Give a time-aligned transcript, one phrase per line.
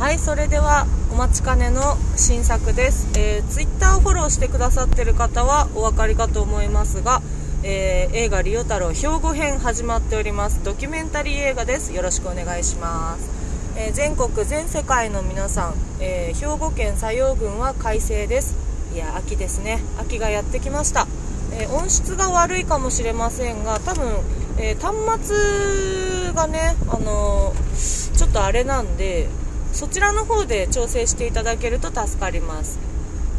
[0.00, 1.82] はいそれではお待ちかねの
[2.16, 7.20] 新作です、えー、ツイッターをフォローしてくださってる方はお分かりかと思いますが、
[7.62, 10.64] えー映画「リオ太郎兵庫編」始まっております。
[10.64, 11.92] ドキュメンタリー映画です。
[11.92, 13.28] よろしくお願いします、
[13.76, 18.56] えー全国全世界の皆さん、えー兵庫県佐用郡は快晴です。
[18.94, 19.82] いや秋ですね。
[19.98, 21.08] 秋がやってきました、
[21.52, 24.08] えー音質が悪いかもしれませんが多分、
[24.56, 29.28] えー端末がねあのーちょっとあれなんで
[29.72, 32.78] そちらの方で調整していただけると助かります。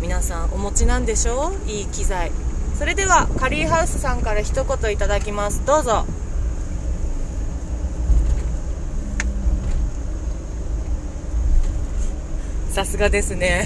[0.02, 1.70] 皆さんお持ちなんでしょう？
[1.70, 2.32] いい機材。
[2.78, 5.64] それではカリーハウスさんから一言いただきます。
[5.66, 6.06] どうぞ。
[12.72, 13.66] さすがですね。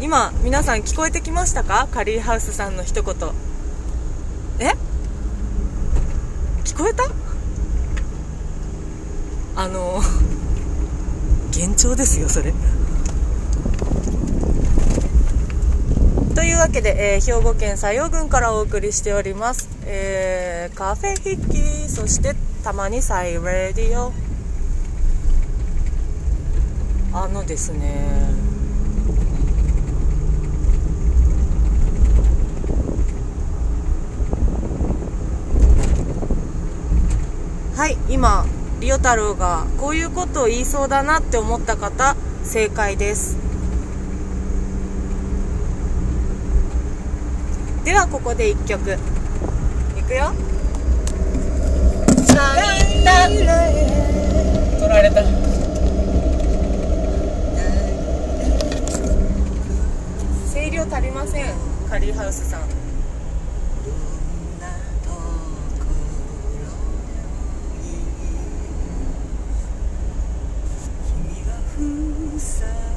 [0.00, 1.88] 今皆さん聞こえてきましたか？
[1.90, 3.14] カリーハウスさんの一言。
[4.60, 4.74] え？
[6.64, 7.04] 聞こえた？
[9.58, 10.02] あの
[11.54, 12.52] 幻聴ですよそれ。
[16.34, 24.12] というわけで、えー兵庫県佐用郡からお送りしております、えーカフェヒッキーそしてたまにサイレディオ。
[27.14, 28.26] あのですね。
[37.74, 38.44] はい今
[38.80, 43.36] リオ太郎がこういうことを言いそうだなって思った方正解です。
[47.84, 48.98] ではここで1曲。
[49.98, 50.32] いくよ。
[54.78, 55.22] 取られた。
[60.52, 61.46] 声量足りません。
[61.88, 62.60] カリーハウスさん
[72.38, 72.95] 声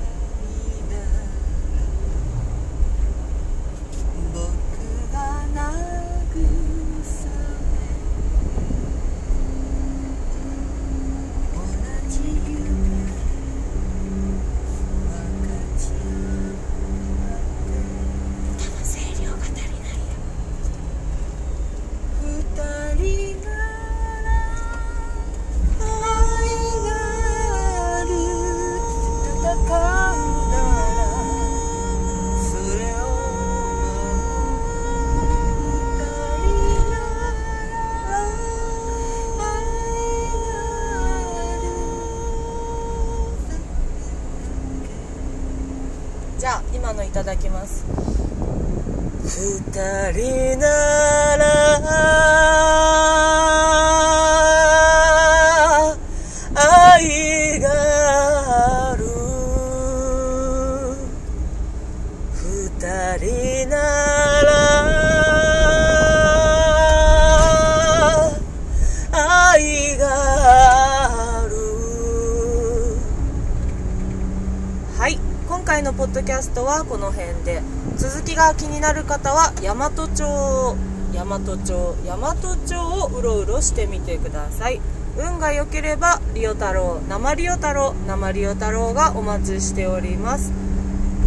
[85.80, 90.52] ければリオ太郎生リオ太郎生リオ太郎がお待ちしております。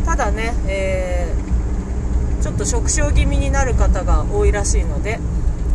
[0.05, 1.43] ただね、えー
[2.43, 5.21] ちょっと食傷気味になる方が多いらしいので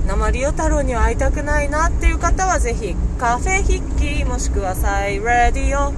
[0.06, 5.22] 生リオ太郎には会いたくないなっていう方はぜひカフェヒッキーもしくはサイレ
[5.54, 5.94] ディオ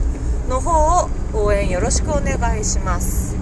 [0.47, 3.35] の方を応援よろしくお願いします。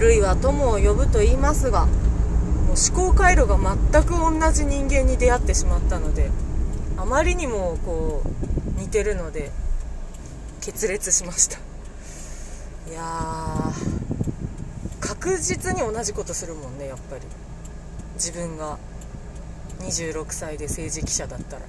[0.00, 1.94] 類は友を呼ぶと言いますがもう
[2.92, 6.30] 思考回路が全く同じ人間に出会ってしまったので
[6.98, 8.22] あまりにもこ
[8.76, 9.50] う似てるので
[10.60, 11.58] 決裂しました。
[12.90, 13.72] いやー
[15.00, 17.22] 確実に同じことするもんねやっぱり。
[18.14, 18.78] 自分が
[19.78, 21.62] 26歳で政治記者だったら。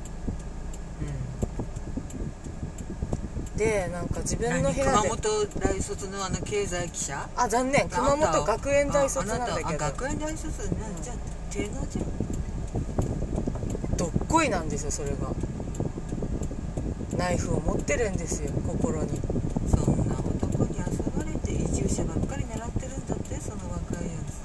[3.53, 3.58] うん。
[3.58, 4.91] でなんか自分の部屋で。
[4.91, 7.29] 熊本大卒のあの経済記者？
[7.35, 7.87] あ残念。
[7.87, 9.70] 熊本学園大卒なんだけど。
[9.70, 9.85] なた。
[9.85, 11.16] あ学園大卒ね、うんじゃあ
[11.53, 11.99] 芸能人。
[11.99, 12.28] どっ
[14.29, 15.34] こいなんですよそれが。
[17.17, 19.20] ナイフを持ってるんですよ心に。
[19.67, 20.85] そんな男に遊
[21.17, 24.40] ばれて移住者ばっかり狙ってるんだってその若いやつ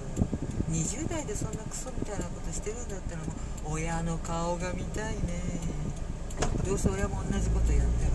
[0.72, 3.24] 20代でそんなクソみたいなことしてるんだったらも
[3.68, 5.20] う親の顔が見たいね。
[6.66, 8.12] どうせ親も同じことやってる。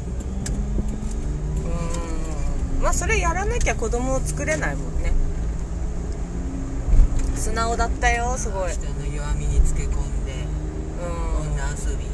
[2.80, 2.81] ん。
[2.81, 5.13] まあそれやらなきゃ子供を作れないもんね。
[7.36, 8.71] 素直だったよすごい。
[8.71, 10.08] 人の弱みにつけ込ん
[11.59, 12.07] でうん女遊び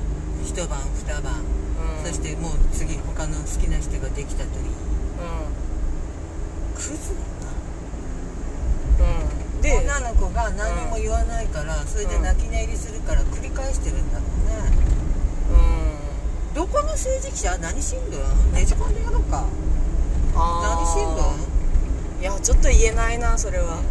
[0.43, 2.05] 一晩二晩、うん。
[2.05, 4.65] そしてもう次他の好きな人ができたといい
[6.75, 6.93] クズ
[8.99, 9.61] うんうん。
[9.61, 14.55] で女の子が何も言わないから、それで泣き寝入りするから繰り返してるんだろうね、
[16.49, 16.55] うん。
[16.55, 18.53] どこの政治記者何新聞？
[18.53, 19.45] ねじ込んでやろうか。
[20.35, 21.17] あ何新聞？
[22.19, 23.75] 聞いやちょっと言えないなそれは。
[23.77, 23.81] ね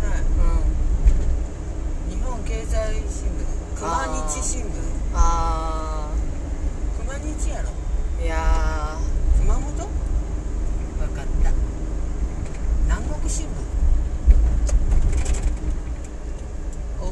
[2.11, 2.19] うん。
[2.19, 3.45] 日本経済新聞
[3.79, 4.84] 熊日新聞
[5.15, 6.11] あ
[6.99, 7.69] 熊日やろ。
[8.21, 8.99] ーいや
[9.39, 9.73] 熊本？
[9.73, 9.87] 分
[11.15, 11.53] かった。
[12.85, 13.49] 南国新聞。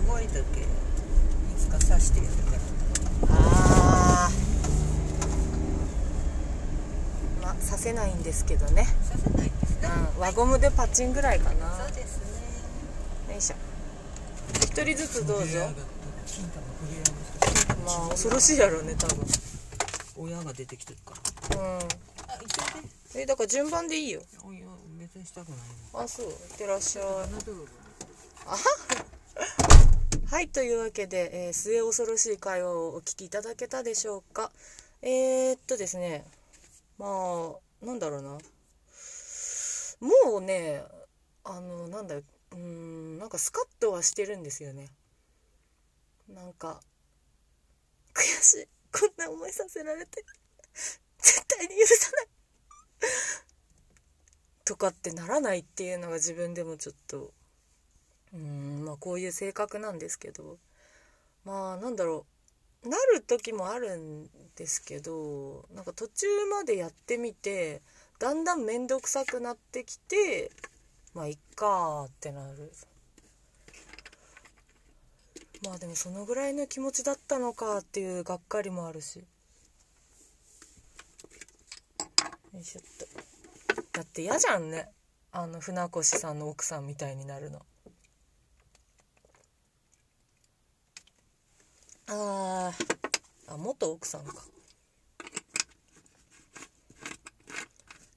[0.07, 0.61] 覚えとけ。
[0.61, 0.65] い
[1.59, 3.37] つか刺してやるから。
[3.37, 7.47] ーあー。
[7.47, 11.77] まさせないんですけどね、刺さないですね、うん、輪ゴムでパチンぐらいかな。
[11.77, 12.19] そうです
[13.29, 13.33] ね。
[13.35, 13.57] よいしょ。
[14.55, 15.59] 一人ずつどうぞ
[17.85, 19.25] まあ恐ろしいやろうね多分。
[20.17, 21.15] 親が出てきてるか
[21.55, 21.61] ら。
[21.61, 21.65] うん。
[21.65, 21.81] あ行っ
[22.49, 22.83] ちゃっ
[23.13, 23.21] て。
[23.21, 24.23] えだから順番でいいよ。
[24.45, 24.67] おいや
[24.99, 25.59] 別にしたくない
[25.95, 26.27] あそう。
[26.27, 27.05] いってらっしゃい。
[27.05, 27.67] もん侮る
[28.47, 28.57] は。
[30.41, 34.51] いというわけで、えー末恐ろしい会話をお聞きいただけたでしょうか。
[35.03, 36.25] えー、っとですね。
[36.99, 38.31] まあなんだろうな。
[38.31, 38.39] も
[40.39, 40.83] うね
[41.45, 44.89] あのなんだうーんなんかスカッとはしてるんですよね。
[46.29, 46.81] なんか
[48.15, 48.69] 悔しい。
[48.93, 50.25] こんな思いさせられて。
[51.19, 52.29] 絶対に許さない。
[54.65, 57.33] とかってならないっていうのが自分でもちょっと。
[58.33, 60.59] うーんまあこういう性格なんですけど。
[61.45, 62.27] まあなんだろ
[62.85, 62.89] う。
[62.89, 67.81] なる時もあるんですけどなんか途中までやってみて
[68.19, 70.51] だんだん面倒くさくなってきて
[71.15, 72.73] まあいっかーってなる。
[75.65, 79.25] まあでもそのぐらいの気持ちだったのかっていうがっかりもあるし。
[82.53, 83.07] よいしょっと。
[83.93, 84.89] だって嫌じゃんね。
[85.31, 87.63] あの船越さんの奥さんみたいになるの。
[92.09, 93.55] あー。
[93.55, 94.35] あ元奥さんか。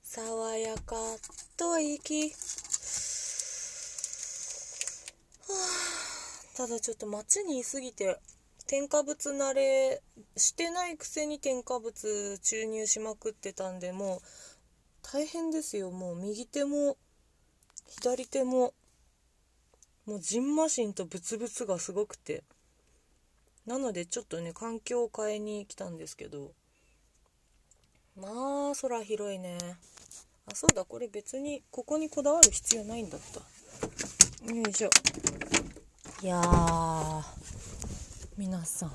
[0.04, 0.96] 爽やか
[1.56, 2.30] と息。
[5.48, 5.54] は
[5.92, 5.95] あ。
[6.56, 8.18] ただちょっと街にいすぎて
[8.66, 10.02] 添加物慣れ
[10.38, 14.20] してないくせに添加物注入しまくってたんでもう
[15.12, 15.92] 大変ですよ。
[15.92, 16.98] もう右手も
[17.88, 18.74] 左手も
[20.06, 22.44] もうジンマシンとブツブツがすごくて。
[23.66, 26.52] なのでちょっとね環境を変えに来たんですけど。
[28.16, 29.58] まあ空広いね。
[30.48, 30.86] あそうだ。
[30.86, 34.54] これ別にここにこだわる必要ないんだった。
[34.54, 34.90] よいしょ。
[36.24, 37.24] いやー
[38.38, 38.92] 皆さん。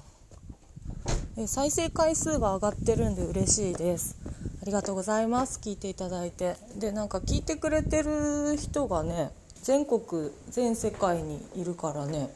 [1.36, 4.16] え再生回数が上がってるんで嬉しいです。
[4.62, 5.60] ありがとうございます。
[5.62, 6.56] 聞いていただいて。
[6.78, 9.30] でなんか聞いてくれてる人がね
[9.62, 12.30] 全国全世界にいるからね。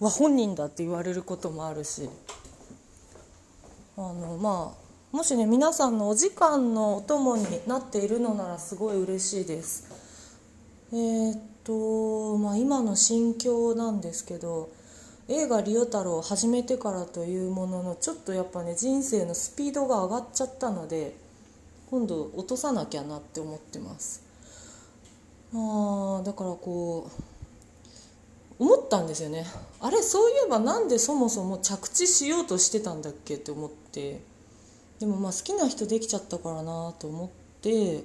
[0.00, 2.08] わ本人だって言われることもあるし。
[3.98, 4.74] あのま
[5.12, 9.84] あもしね皆さんのお時間のお供になっているのならすごい嬉しいです。
[10.90, 14.70] えーっとまあ今の心境なんですけど
[15.28, 21.14] 映画「リオ太郎」を始めてからというもののちょっとやっぱね人生のスピードが上がっちゃったので
[21.90, 24.22] 今度落とさなきゃなって思ってます。
[25.54, 27.10] あだからこ
[28.58, 29.46] う思ったんですよね。
[29.80, 34.22] あれそういえばなんでそもそも着地しようとしてたんだっけって思って。
[35.00, 37.28] でもまあ好きな人できちゃったからなと思っ
[37.60, 38.04] て。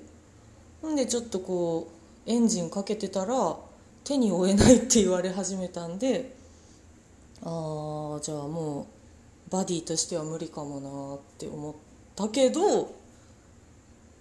[0.82, 3.58] ほんでちょっとこうエンジンかけてたら
[4.04, 6.36] 手に負えないって言われ始めたんで
[7.44, 8.88] ああじゃあも
[9.50, 11.74] うバディとしては無理かもなって思っ
[12.16, 12.94] たけど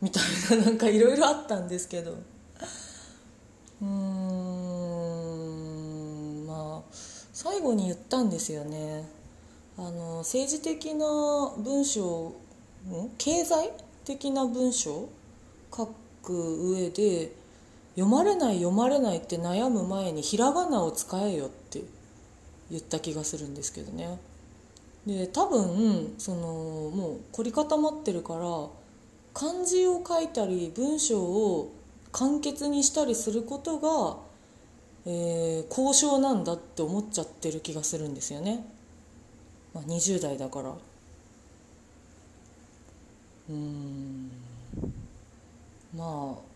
[0.00, 0.22] みたい
[0.58, 2.16] ななんかいろいろあったんですけど。
[3.80, 3.88] うん
[6.46, 6.94] まあ
[7.32, 9.08] 最後に言ったんですよね。
[9.76, 11.04] あの政治的な
[11.58, 13.10] 文章ん？
[13.18, 13.72] 経済
[14.04, 15.08] 的な文章
[15.76, 15.88] 書
[16.22, 17.32] く上で
[17.94, 21.82] 読まれない読まれないって悩む前にひらがなを使えよって
[22.70, 24.18] 言った気がするんですけどね。
[25.06, 26.40] で多分その
[26.94, 28.68] もう凝り固まってるから
[29.34, 31.72] 漢字を書いたり文章を
[32.12, 34.18] 簡潔にしたりすることが、
[35.06, 38.66] えー交渉なんだって思っちゃってる気がするんですよね、
[39.74, 40.74] まあ、20代だから。
[43.48, 44.41] うん。
[45.96, 46.08] まあ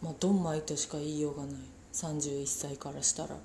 [0.03, 1.55] まあドンマイとしか言いようがない。
[1.93, 3.37] 31歳からしたら。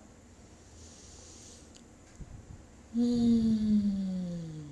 [2.98, 4.66] うん。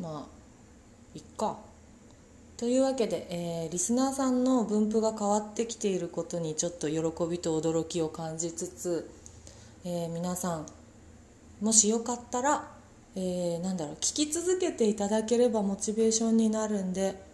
[0.00, 0.26] まあ
[1.14, 1.56] いっか。
[2.56, 6.96] というわけで、えーリスナーさんの分布が変わってきていることにちょっと喜
[7.30, 9.10] びと驚きを感じつつ、
[9.84, 10.66] えー皆さん
[11.60, 12.68] もしよかったら、
[13.14, 17.27] えーなんだろう聞き続けていただければモチベーションになるんで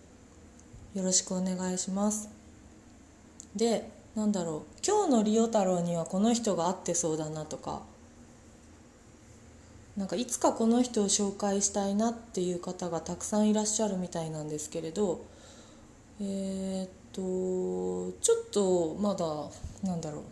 [0.95, 2.29] よろしくお願いします。
[3.57, 4.79] でなんだろう。
[4.87, 7.83] 今日のリオ太郎にはこの人が合ってそうだなとか。
[9.97, 15.25] なんかいつかこの人を紹介したいなっていう方がたくさんいらっしゃるみたいなんですけれど。
[16.21, 17.21] えーっと
[18.21, 19.25] ちょっとまだ
[19.89, 20.23] なんだろう。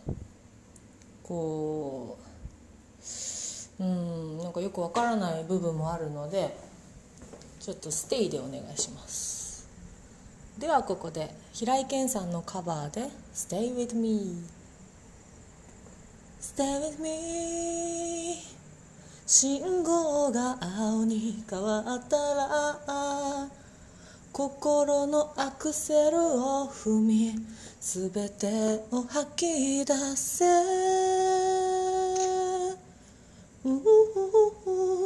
[1.23, 2.17] こ
[3.79, 6.55] ううんなんかよくわからない部分もあるので
[7.59, 9.32] ちょっとステイでお願いします。
[10.57, 14.43] ではここで平井堅さんのカバーで「Stay with me」
[16.39, 18.35] 「Stay with me」
[19.25, 23.49] 信号が青に変わったら
[24.31, 27.35] 心のアクセルを踏み
[27.79, 30.45] すべてを吐き出せ。
[33.65, 33.79] ううう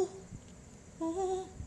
[0.04, 1.57] う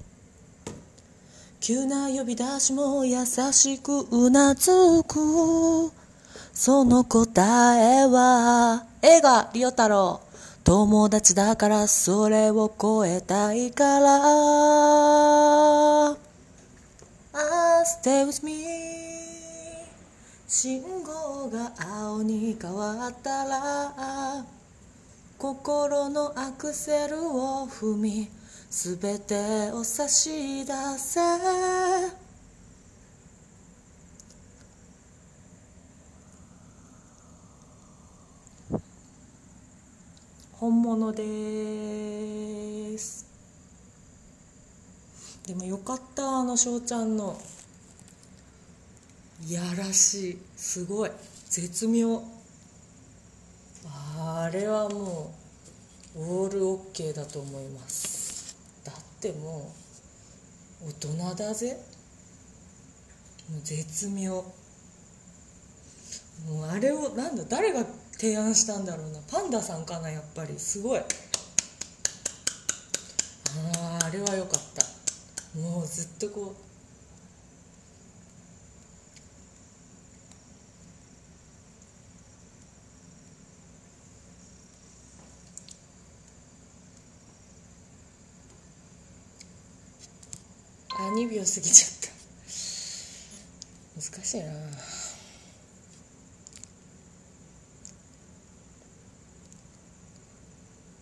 [1.61, 4.71] 急な呼び出しも優しくうなず
[5.03, 5.91] く。
[6.53, 10.21] その答えは映画リオ太郎。
[10.63, 14.15] 友達だからそれを超えたいから。
[16.09, 16.15] あ
[18.03, 18.65] Stay with me
[20.47, 24.43] 信号が青に変わったら
[25.37, 28.40] 心のアクセルを踏み
[28.71, 29.35] すべて
[29.73, 31.19] を差し出せ。
[40.53, 43.25] 本物です。
[45.45, 47.37] でもよかったあの翔ちゃんの。
[49.45, 51.11] いやらしいすごい
[51.49, 52.23] 絶妙。
[53.85, 55.33] あれはも
[56.15, 58.20] うオールオッケーだと思います。
[59.21, 59.71] っても
[60.83, 61.77] 大人だぜ。
[63.51, 64.43] もう絶妙。
[66.47, 69.19] もうあれをなんだ誰が提案したんだろうな。
[69.29, 70.57] パンダさんかなやっぱり。
[70.57, 70.99] すごい。
[70.99, 71.03] あ
[74.01, 74.83] ああれは良かった。
[75.59, 76.70] もうずっとこう
[91.15, 92.07] 2秒過ぎちゃった。
[94.01, 94.51] 難しいな。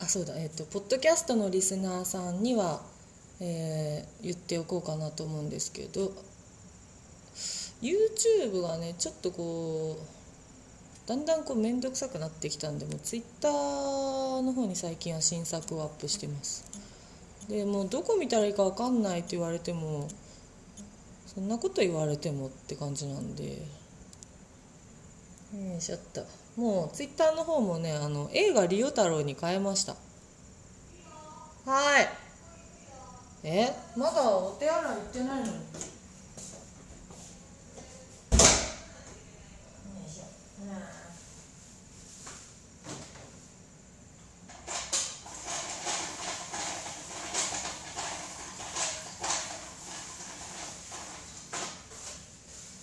[0.01, 0.37] あそうだ。
[0.37, 2.81] えっ、とポッドキャストのリスナーさんには、
[3.39, 6.11] えー言っておこうかなと思うんですけど
[7.81, 16.78] YouTube がねちょっとこうだんだんこう面倒くさくなってきたんでもう Twitter の方に最近は新作をアップしてます。
[17.50, 20.08] でもうどこ見たらいいか分かんないって言われても
[21.25, 23.58] そんなこと言われてもって感じなんで。
[25.51, 26.24] よいしょっと
[26.56, 29.96] もうツイッターの方もねあの映画「リオ太郎」に変えました。
[31.65, 32.08] はい。
[33.44, 33.74] え？
[33.96, 35.56] まだお手洗い行ってないのによ
[40.06, 40.24] いしょ
[40.60, 41.00] うん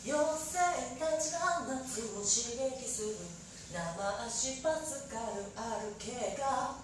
[0.07, 0.55] 妖精
[1.01, 3.09] たちが夏を刺激する
[3.75, 3.79] 生
[4.25, 6.77] 足パスカル歩けが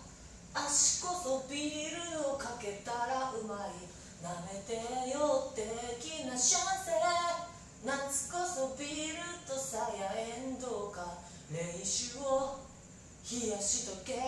[0.53, 3.71] 足こそビールをかけたらうまい
[4.23, 4.75] 舐めて
[5.11, 6.93] よ的な幸せ
[7.85, 11.19] 夏こそビールとさやえんどうか
[11.51, 11.59] 冷
[12.13, 12.61] 酒を
[13.31, 14.21] 冷やしとけ冷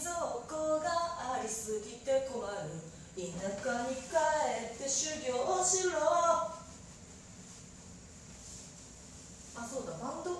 [0.00, 0.14] 蔵
[0.48, 0.88] 庫が
[1.34, 2.52] ありすぎて困る
[3.14, 3.20] 田
[3.62, 4.02] 舎に帰
[4.74, 5.90] って修行しろ。
[9.56, 10.30] あそうだバンド？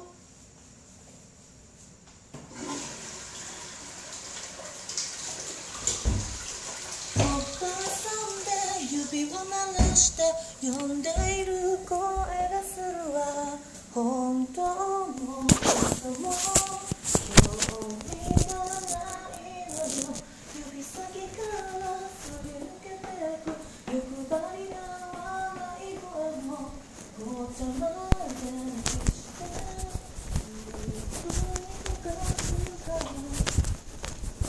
[7.17, 8.51] お母さんで
[8.91, 10.23] 指を鳴らして
[10.67, 11.11] 呼んで
[11.43, 13.25] いる声がするわ。
[13.95, 20.11] 本当も嘘も興味がないのよ
[20.53, 20.99] 指先
[21.29, 21.39] か
[21.79, 23.07] らすり抜けて
[23.45, 23.55] く
[23.95, 24.75] 欲張りな
[25.17, 26.11] わない声
[26.43, 26.75] も
[27.17, 27.87] 紅茶ま
[28.35, 29.47] でにして
[30.73, 32.51] ずっとにかかす
[32.85, 32.99] から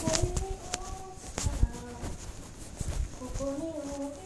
[0.01, 0.81] 恋に落
[1.21, 1.69] ちたら
[3.19, 4.24] ここにおい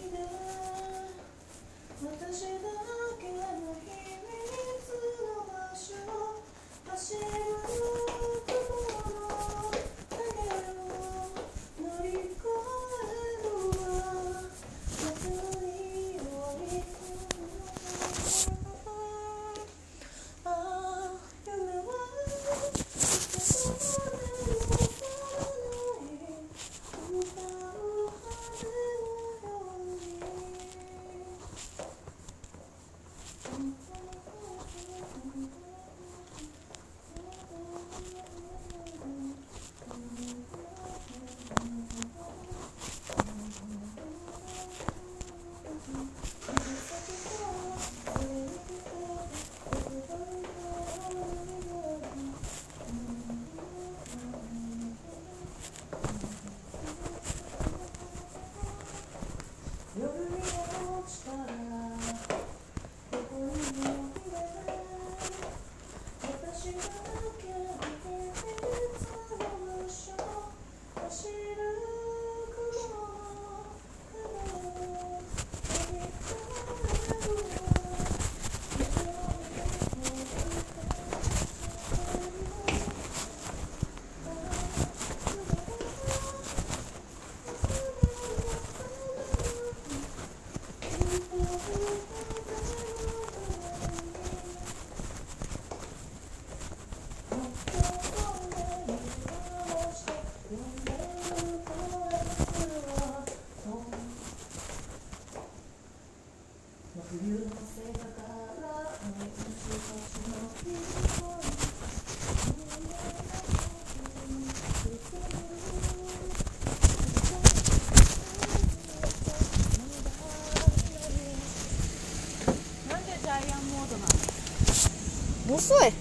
[125.70, 125.94] 遅い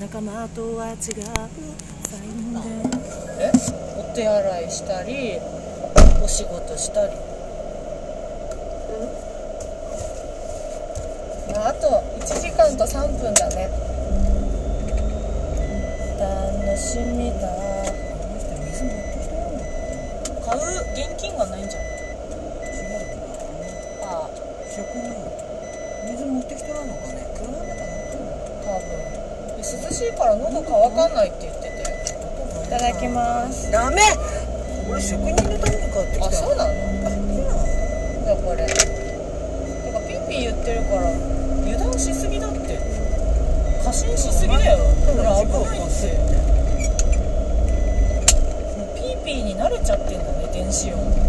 [0.00, 0.98] 仲間とは違う。
[3.38, 3.52] え？
[3.96, 5.38] お手洗いしたり
[6.20, 7.16] お仕事したり、う
[11.52, 11.86] ん、まあ、あと
[12.18, 13.70] 1時間と3分だね。
[16.18, 17.53] 楽しみだ。
[29.94, 31.74] しいから喉乾かんないって言ってて。
[32.66, 33.70] いただきます。
[33.70, 34.02] ダメ！
[34.90, 36.26] れ職人のために買ってきた。
[36.26, 36.70] あそうなの？
[36.72, 37.10] あ
[38.26, 38.72] そこれて
[39.92, 41.12] かピンピン言ってるから
[41.62, 42.80] 油断しすぎだって。
[43.84, 44.78] 過信しすぎだよ。
[45.06, 46.10] ほら危ないって。
[48.96, 51.23] ピーピーに慣れちゃってんだね電子音。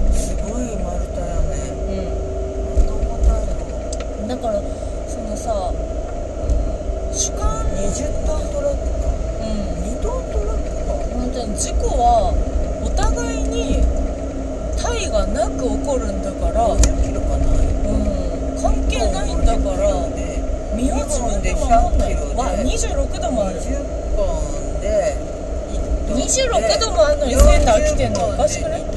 [28.05, 28.94] 確のおかしくない？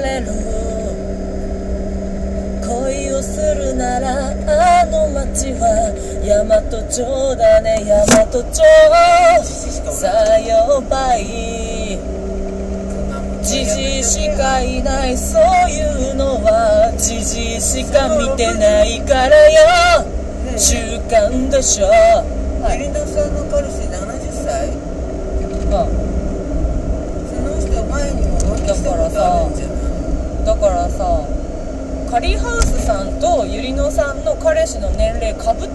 [0.00, 0.20] れ
[2.66, 8.62] 恋をするならあの街は大和町だね大和町
[9.92, 11.98] さよばい。
[13.42, 15.16] じじしかいない。
[15.16, 20.04] そういうのはじじしか見てないからよ。
[20.56, 20.76] 習
[21.08, 22.78] 慣でしょ、はい。
[30.60, 31.24] からさ
[32.10, 35.69] カリーハウスさんとゆりのさんの彼氏の年齢かぶっ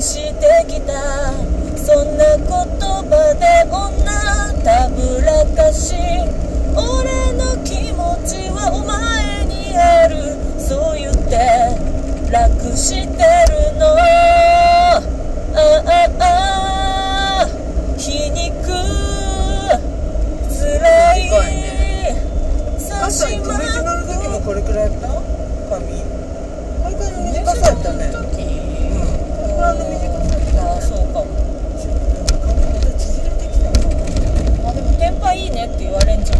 [0.00, 1.32] してきた。
[1.76, 5.94] そんな言葉で女たぶらかし。
[6.76, 10.36] 俺の気持ちはお前にある。
[10.58, 11.36] そう言って
[12.30, 13.37] 楽して。
[35.58, 36.38] ねって言われんじゃん。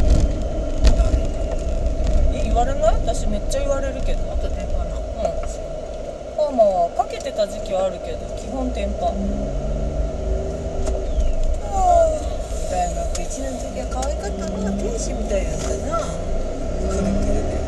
[2.31, 2.95] 言われない？
[3.03, 4.23] 私めっちゃ言われるけど。
[4.31, 5.03] あと天パなうん。
[6.39, 9.27] パーマはかけてた時期はあるけど基本天パ、うん、
[11.67, 12.15] はあ
[12.71, 15.99] 大学1年の時は可愛かったのが天使みたいだったな。
[16.87, 17.59] くるくるで。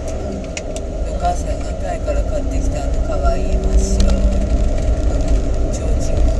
[1.11, 4.23] お母さんがタイから買ってきたあの可愛い真っあの。
[5.75, 6.40] ちょうちん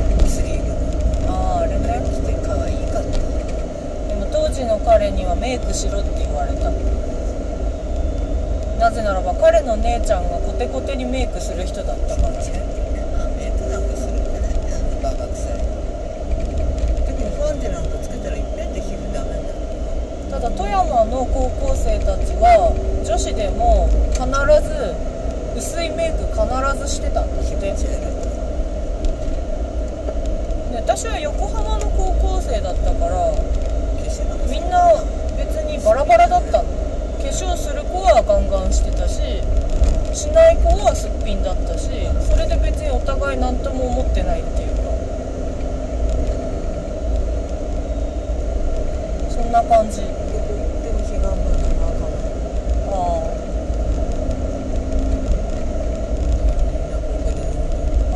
[4.85, 6.71] 彼にはメイクしろって言われた。
[8.81, 12.57] なぜならば彼の姉ちゃんがコテコテにメイクする人だったから違って
[13.13, 15.61] なメイクなんかするんじゃないんだよあのバカ臭い
[17.05, 19.61] 特にファンデなんかつけたらいっぺんで皮膚ダメになる。
[20.33, 22.73] ただ富山の高校生たちは
[23.05, 23.85] 女子でも
[24.17, 24.25] 必
[24.65, 24.97] ず
[25.61, 26.41] 薄いメイク必
[26.81, 27.53] ずしてたんだって
[30.73, 33.29] 私は横浜の高校生だったから
[34.01, 34.89] 消しなみんな
[35.37, 36.81] 別にバラバラだったの
[37.21, 39.21] 化粧する子はガンガンしてたし
[40.17, 41.87] しない子はすっぴんだったし
[42.25, 44.81] それで別にお互い何とも思ってないっていうか
[49.29, 50.09] そんな感じでも
[50.81, 52.17] 彼岸花の赤の
[52.89, 53.37] ああ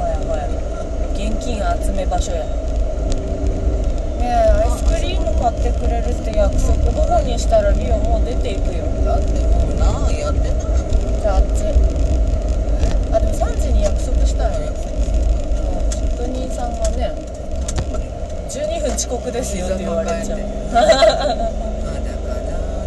[0.01, 2.51] はいはい現金集め場所やね
[4.19, 8.83] えアイスクリーム買ってくれるって約束午後にしたらリオもう出ていくよ。
[9.05, 10.61] だってもうなやってないも
[11.17, 11.63] んじゃああっち
[13.11, 14.73] あでも3時に約束したよ
[15.91, 17.13] 職人さんがね
[18.49, 20.39] 12分遅刻ですよって言われちゃう
[20.73, 21.49] まだかな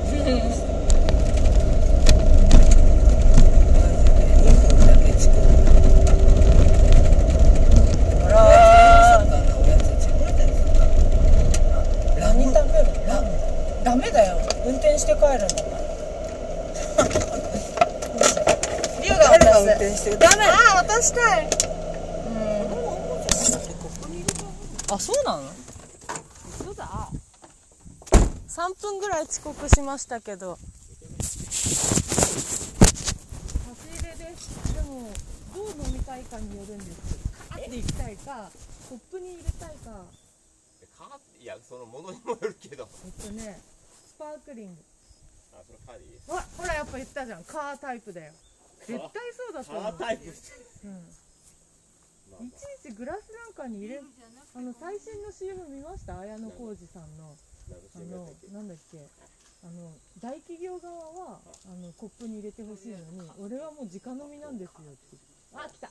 [0.09, 0.25] 2
[4.55, 5.39] 分だけ遅刻
[8.23, 10.87] ほらー魚おやつチョコレートにするか
[12.19, 13.11] 何食べるラ
[13.85, 15.79] ダメだよ運転して帰るんだから
[19.03, 20.49] リオが誰が渡す運転してるダメあ
[20.79, 21.51] あ渡したいうん
[22.69, 22.77] こ
[24.03, 25.43] こにいるかあそうなの
[26.65, 27.09] そうだ
[28.49, 30.59] 3分ぐらい遅刻しましたけど。
[30.61, 30.61] 差
[31.33, 31.49] し
[33.89, 34.75] 入れです。
[34.75, 35.09] でも
[35.57, 36.93] どう飲みたいかによるんです。
[37.49, 38.51] カーっていきたいか
[38.91, 40.05] コップに入れたいか。
[40.99, 42.87] かいやそのものにもよるけど。
[43.07, 44.83] えっとねスパークリング。
[45.57, 47.45] あそのカーでいいほらほらやっぱ言ったじゃん。
[47.45, 48.35] カータイプだよ。
[48.85, 49.85] 絶対そうだと思う。
[49.85, 50.37] カータイプうん。
[52.45, 54.03] いちいちグラスなんかに入れ
[54.55, 56.21] あの最新の CM 見ました？
[56.21, 57.33] 綾小路さんの。
[57.97, 58.99] あのなんだっけ？
[59.65, 59.91] あの
[60.23, 65.17] 大企業側はあのコップに入れてほしいのに俺はもう直飲みなんですよって。
[65.55, 65.91] あ来た。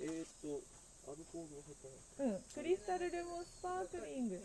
[0.00, 0.60] えーっと
[1.08, 1.88] アルコールが入って
[2.22, 4.40] ないうんクリスタルレモンスパークリング。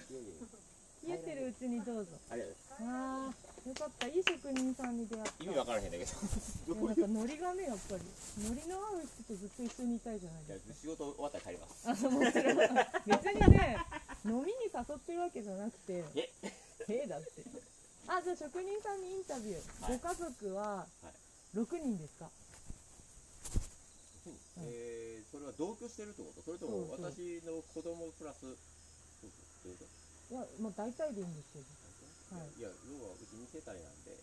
[1.05, 2.17] 冷えてるうちにどうぞ。
[2.31, 2.47] あれや
[2.81, 4.07] あーよかった。
[4.07, 5.43] いい職人さんに出会った。
[5.43, 6.11] 意味わからへんだけど。
[6.75, 8.01] なんかノリがねやっぱり。
[8.41, 10.73] ノリの合う人とずっと一緒にいたいじゃないいやですか。
[10.81, 11.87] 仕事終わったら帰ります。
[11.87, 12.57] あのもちろん。
[12.57, 13.77] 別にね
[14.25, 16.03] 飲みに誘ってるわけじゃなくて。
[16.15, 16.29] え
[16.89, 17.29] ええだって
[18.07, 19.99] あじゃあ職人さんにインタビュー、はい。
[19.99, 21.59] ご家族ははい。
[21.59, 22.31] 6人ですか？
[24.63, 26.41] えー、それは同居してるってこと？
[26.41, 28.47] それとも私の子供プラス？
[28.47, 29.83] いうこと
[30.31, 31.67] いやまあ大体でいいんですけど。
[32.39, 32.47] はい。
[32.59, 34.15] いや要はうち2世帯なんで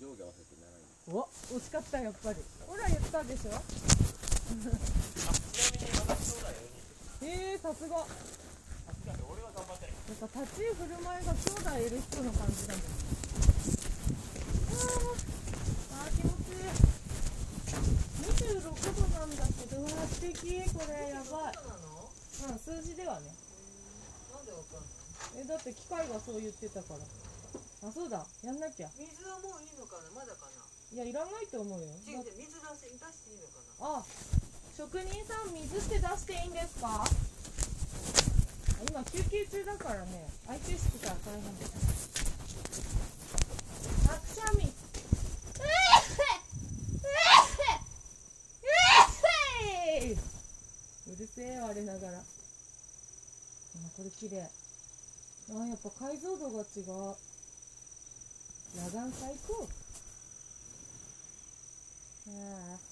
[0.00, 0.64] 上下合わせて7
[1.12, 1.12] 人。
[1.12, 1.28] お
[1.60, 2.40] 惜しかったやっぱり。
[2.66, 3.52] ほら言ったでしょ？
[3.52, 6.48] ちなみに私兄弟
[7.20, 7.28] 4人。
[7.28, 8.06] えー、さすが。
[10.12, 13.11] 立ち居振る舞いが兄弟いる人の感じだもんあー
[15.02, 16.70] あ気持ちいい。
[18.32, 21.54] 26度なんだけどわ素敵これやばい。
[21.54, 22.10] なの
[22.48, 23.30] うん数字ではね
[24.34, 24.86] なんでわかんな
[25.40, 29.78] いえだって機械がそう言ってたからあそうだやんなきゃ水はもういい。
[29.78, 30.62] のかなまだかな
[30.92, 33.40] いやいらないと思うよ違う違う水出し出していい。
[33.40, 33.62] のか
[33.94, 34.04] なあ
[34.76, 36.46] 職人さん水って出してい。
[36.46, 37.04] いんですか
[38.90, 41.72] 今休憩中だからね相手してたら大変です
[44.10, 44.72] あくしゃみう
[51.74, 52.18] れながら。
[52.18, 52.20] あ
[53.96, 54.40] これ綺麗。
[54.40, 57.16] あやっぱ解像度が違う。
[58.76, 59.68] 裸眼最高。
[62.28, 62.30] あ
[62.76, 62.91] あ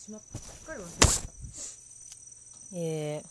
[0.00, 1.30] しまったすっかり忘れてた
[2.72, 3.26] えー、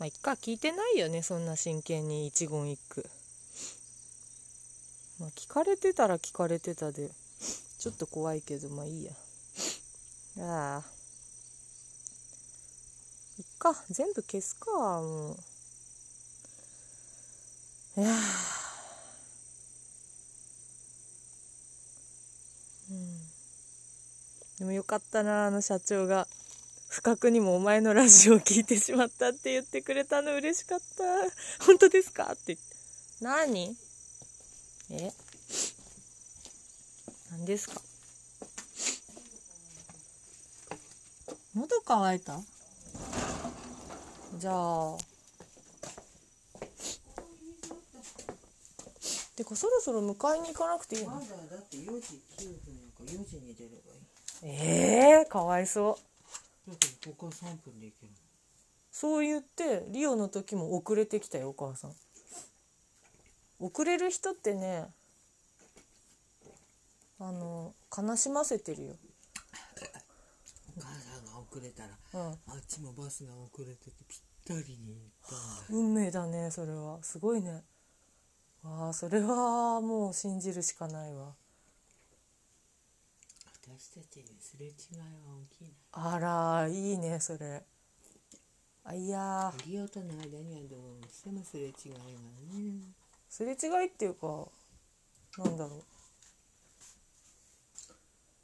[0.00, 3.04] まあいっか聞いてないよねそんな真剣に一言一句。
[5.20, 7.10] まあ聞かれてたら聞かれてたで
[7.78, 9.12] ちょっと怖いけどまあいいや。
[10.40, 10.82] ああ。
[13.38, 15.36] いっか全部消すかもう。
[18.00, 18.14] いやー
[22.90, 23.34] うん
[24.58, 26.28] でもよかったなあの社長が。
[26.90, 31.64] 不覚にもお前のラジオを聞いてしまったって言ってくれたの嬉しかった。
[31.64, 32.30] 本当ですか？
[32.30, 32.58] って。
[33.22, 33.74] 何？
[34.90, 35.10] え？
[37.32, 37.80] 何ですか？
[41.56, 42.38] 喉乾いた？
[44.36, 44.96] じゃあ。
[49.34, 51.10] てかそろそろ迎えに行かなくていいの？
[51.10, 54.03] まだだって4時9分やから4時に出ればいい
[54.46, 55.98] ええー、かわいそ
[56.66, 56.70] う。
[56.70, 58.12] だってここは3分で行ける
[58.90, 61.92] そう言ってリオの時も遅れてきたよお母さん。
[63.58, 64.86] 遅れる人ってね
[67.18, 68.92] あの悲しませてるよ。
[70.76, 72.30] お母さんが遅れたらうん。
[72.30, 77.02] あっちもバスが遅れててぴったりに行った運命だねそれは。
[77.02, 77.62] すごいね。
[78.62, 81.34] わあそれはもう信じるしかないわ
[83.76, 87.64] 私たちにすれ違いは大きいあらいいねそれ。
[88.84, 89.18] あいや。
[89.18, 92.94] なリオとの間にはどうしてもすれ違いがね。
[93.28, 94.46] すれ違いっていうか
[95.38, 95.82] なんだろ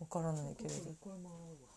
[0.01, 0.03] う。
[0.03, 0.75] わからないけれど。
[1.01, 1.69] これも合うわ。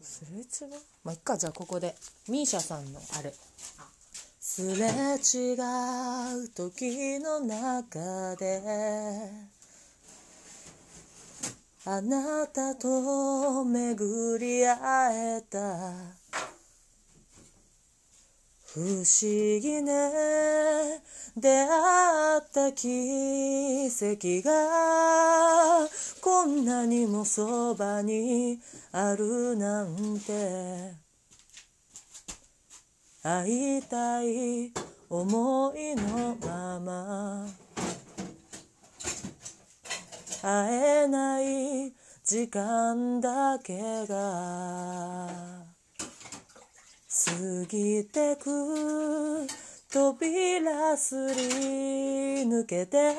[0.00, 0.74] すれ違い？
[1.04, 1.94] まあいっかじゃあここで。
[2.28, 3.34] ミーシャさんのあれ。
[4.40, 9.30] すれ違う時の中で
[11.84, 15.58] あなたと巡り会えた。
[18.66, 21.02] 不思議ね。
[21.36, 25.88] 出会った奇跡が
[26.20, 28.60] こんなにもそばに
[28.92, 30.94] あるなんて。
[33.24, 34.70] 会いたい
[35.10, 37.61] 思いのまま。
[40.42, 41.92] 会えない
[42.24, 45.28] 時間だけが
[47.08, 49.46] 過ぎてく
[49.88, 53.14] 扉すり抜けて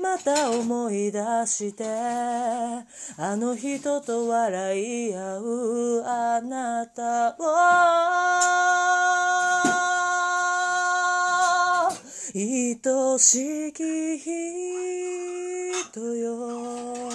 [0.00, 1.84] また思い出して
[3.16, 7.34] あの人と笑い合うあなたを。
[12.36, 14.18] 愛しき
[15.94, 17.08] 人よ。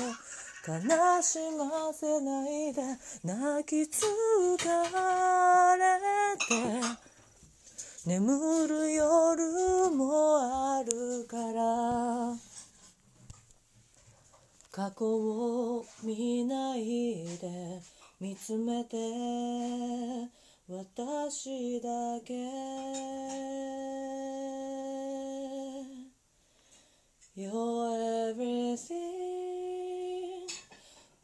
[0.65, 0.80] 悲
[1.22, 2.82] しませないで
[3.26, 3.92] 泣き疲
[5.78, 6.00] れ
[6.38, 6.46] て。
[8.06, 12.38] 眠る夜もあるから。
[14.72, 17.82] 過去を見ないで
[18.22, 18.96] 見つめて
[20.70, 22.34] 私だけ。
[27.39, 28.99] You're everything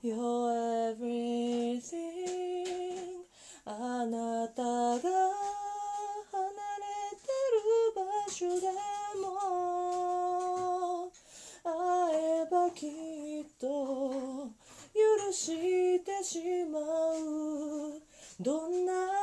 [0.01, 1.91] You're everything
[3.65, 5.01] あなたが離
[6.79, 6.87] れ
[7.19, 7.59] てる
[7.97, 7.99] 場
[8.31, 8.67] 所で
[9.19, 11.11] も
[11.61, 11.67] 会
[12.15, 12.87] えばき
[13.41, 13.65] っと
[14.93, 16.39] 許してし
[16.71, 18.01] まう
[18.39, 19.14] どんな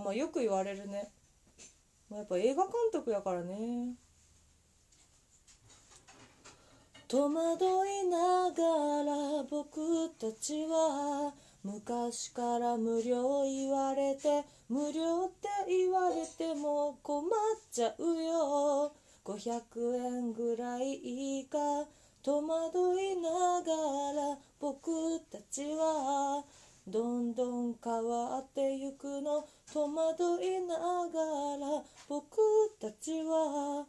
[0.00, 1.10] まあよく言われるね。
[2.10, 3.94] まあやっぱ映画監督やからね。
[7.08, 11.34] 戸惑いながら僕たちは
[11.64, 17.30] 昔から無料言われて無料って言われても困っ
[17.72, 18.92] ちゃうよ。
[19.24, 21.58] 500円ぐらいいいか
[22.22, 23.28] 戸惑いな
[23.62, 23.72] が
[24.12, 26.44] ら僕たちは
[26.90, 32.36] どんどん変わってゆくの戸惑いながら僕
[32.80, 33.86] たちは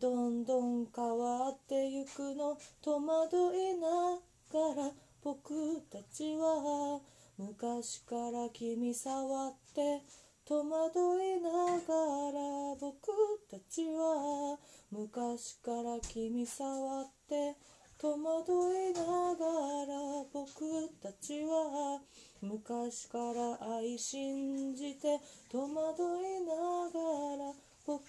[0.00, 4.18] どんどん変わってゆくの戸惑いな
[4.50, 4.90] がら
[5.22, 7.00] 僕たちは
[7.36, 10.00] 昔から君触って
[10.46, 12.40] 戸惑いながら
[12.80, 13.12] 僕
[13.50, 14.58] たちは
[14.90, 17.56] 昔から君触って
[17.98, 19.02] 戸惑いな
[19.34, 19.44] が
[19.84, 22.00] ら僕たちは
[22.40, 25.18] 昔から愛信じて
[25.50, 26.54] 戸惑いな
[26.88, 27.52] がら
[27.84, 28.04] 僕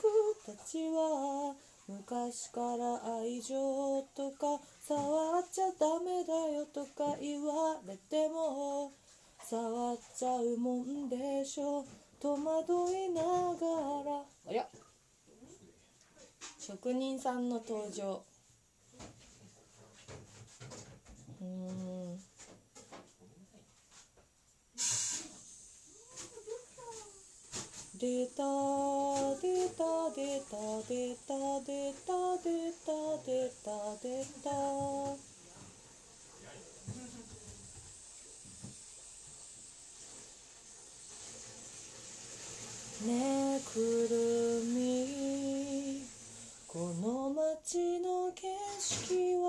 [0.45, 1.55] たちは
[1.87, 3.55] 昔から愛情
[4.15, 8.91] とか触っちゃダメだよとか言われても
[9.41, 11.83] 触っちゃうもんでしょ。
[12.21, 14.21] 戸惑いながら。
[14.49, 14.67] ありゃ
[16.59, 18.23] 職人さんの登場。
[21.41, 22.28] うーん
[27.99, 28.43] 出た
[29.41, 29.83] 出た
[30.15, 30.55] 出た
[30.87, 33.67] 出た出た出た出た
[34.01, 34.07] 出
[34.41, 34.47] た。
[43.05, 43.07] ね
[43.57, 44.13] えくる
[44.63, 46.03] み。
[46.69, 48.47] この街の景
[48.79, 49.47] 色は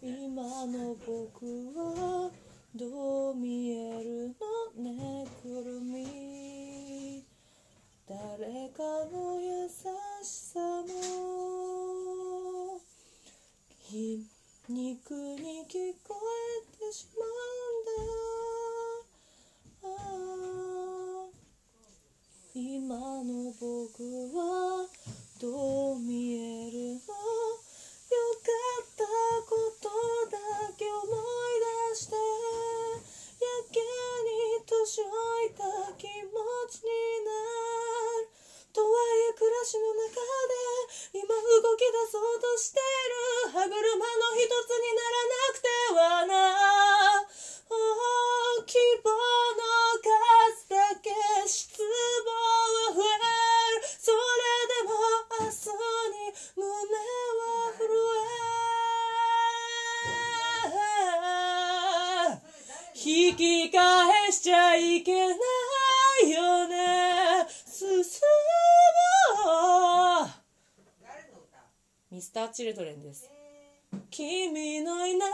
[0.00, 2.30] 今の僕は
[2.74, 4.34] どう見える
[4.76, 5.26] のね？
[5.42, 7.24] くるみ。
[8.08, 9.72] 誰かの優し
[10.24, 10.80] さも。
[13.80, 14.26] 皮
[14.68, 16.16] 肉に聞こえ
[16.76, 17.26] てしまう
[19.82, 19.84] んだ。
[19.84, 19.86] あ
[21.24, 21.26] あ
[22.54, 24.02] 今の僕
[24.36, 24.86] は
[25.40, 27.00] どう見えるの？
[34.88, 35.12] に年老
[35.44, 35.52] い。
[35.52, 35.68] た
[36.00, 36.32] 気持
[36.72, 36.88] ちに
[37.20, 37.28] な
[38.24, 38.32] る
[38.72, 39.20] とはい。
[39.28, 40.16] え暮らしの中
[40.48, 43.76] で今動き出そうとしてる歯車の
[44.32, 47.28] 一つにならなくてはな
[48.64, 49.60] 希望の
[50.00, 51.12] 数だけ
[51.46, 51.88] 失望
[52.88, 54.16] は増えるそれ
[54.72, 54.96] でも
[55.40, 55.68] 明日
[56.16, 57.92] に胸は震
[58.24, 58.48] え
[62.94, 65.34] 引き返しちゃいけな
[66.24, 67.46] いよね。
[67.48, 68.04] 進も
[70.24, 70.28] う。
[72.14, 73.28] ミスターチルドレンです。
[74.10, 75.28] 君のいない道の上。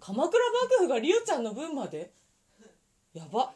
[0.00, 2.10] 鎌倉幕府がリオちゃんの分まで？
[3.12, 3.52] やば。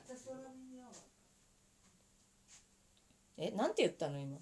[3.39, 4.37] えなんて言ったの今？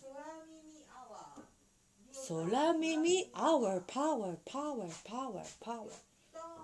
[2.31, 5.89] 空耳アワーパワーパワーパワーパワー
[6.33, 6.61] パワ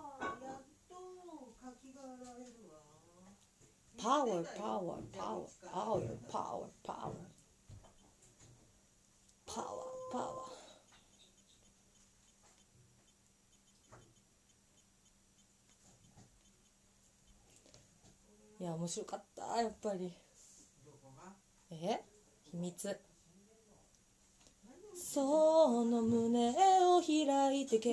[3.66, 3.66] ー
[3.98, 7.14] パワーパワーパワーパワーパワーパワー
[9.44, 10.56] パワーパワー
[18.60, 20.12] いや面白かったやっぱり。
[21.72, 22.00] え？
[22.52, 23.00] 秘密
[24.98, 27.92] その胸を開いてけ。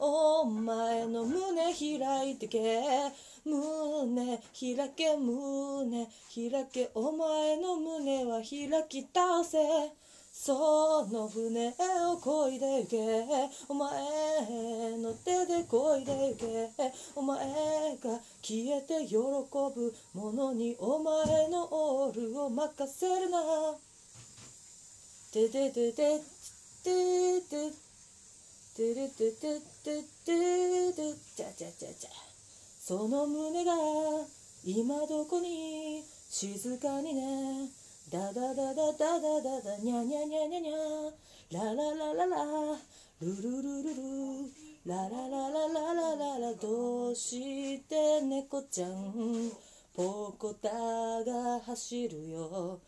[0.00, 2.82] お前の胸開いてけ。
[3.44, 6.06] 胸開け胸。
[6.34, 9.58] 開けお前の胸は開き倒せ。
[10.32, 11.72] その船を
[12.20, 12.96] 漕いで行け。
[13.68, 16.72] お前の手で漕いで行け。
[17.14, 17.38] お前
[18.02, 23.38] が消えて喜ぶ者にお前のオールを任せるな。
[25.30, 26.22] ててててて
[26.82, 27.88] てて
[28.74, 32.10] てれてててててちゃちゃちゃちゃ
[32.80, 33.72] その胸が
[34.64, 37.68] 今どこに静かにね
[38.10, 42.78] ダダダダダダダダニャニャニャニャニャラララララ
[43.20, 43.98] ルルルルル
[44.86, 49.50] ララララララララどうして猫ちゃん
[49.94, 52.80] ポコタが走るよ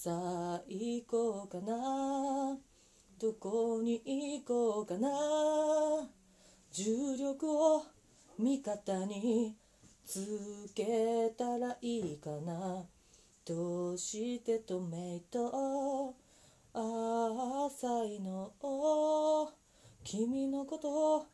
[0.00, 2.56] さあ行こうかな。
[3.18, 5.08] どこに行こうかな。
[6.70, 7.82] 重力を
[8.38, 9.56] 味方に
[10.06, 12.84] つけたらいいかな。
[13.44, 16.14] どうしてトメイト
[16.72, 18.52] 浅いの
[20.04, 21.26] 君のこと好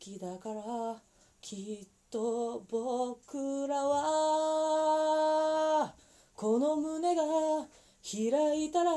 [0.00, 1.00] きだから
[1.40, 4.02] きっと僕らは
[6.34, 7.22] この胸が
[8.02, 8.92] 開いたら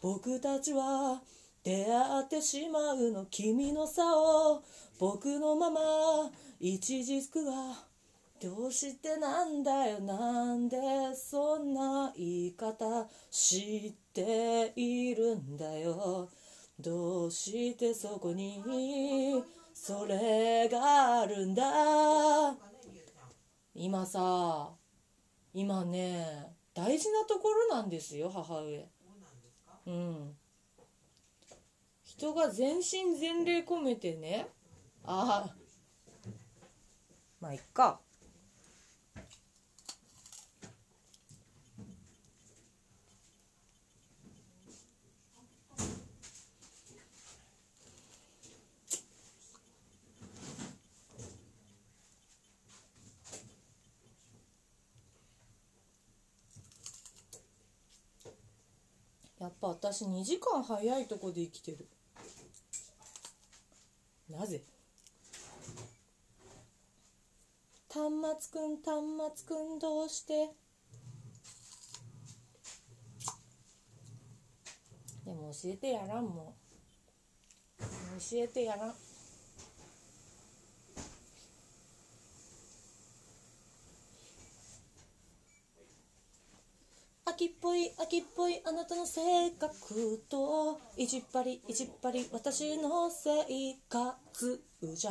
[0.00, 1.20] 僕たちは
[1.62, 4.62] 出会ってしまうの君の差を
[4.98, 5.80] 僕のまま
[6.58, 7.52] 一軸が
[8.42, 10.00] どうしてなんだよ。
[10.00, 10.78] なんで
[11.14, 16.30] そんな言い方知っているんだよ。
[16.78, 21.62] どうしてそこにそれがあるんだ。
[23.74, 24.70] 今さ
[25.52, 28.88] 今ね大事なところなんですよ母上。
[29.86, 30.36] うん。
[32.02, 34.46] 人が全身全霊込めてね。
[35.04, 35.54] ああ。
[37.40, 38.00] まあいっか。
[59.40, 61.88] やっぱ私2時間早いとこで生きてる。
[64.28, 64.62] なぜ？
[67.88, 68.12] 端
[68.50, 69.02] 末くん端
[69.36, 70.50] 末くんどうして？
[75.24, 76.54] でも教えてやらんもん。
[77.80, 77.86] 教
[78.34, 78.94] えてやらん
[87.24, 89.20] 秋っぽい秋っぽいあなたの性
[89.58, 93.44] 格といじっぱりいじっぱり私の生
[93.90, 95.10] 活じゃ。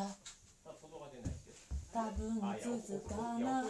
[1.93, 3.67] 多分続かない。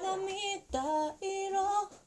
[0.00, 2.04] 涙色。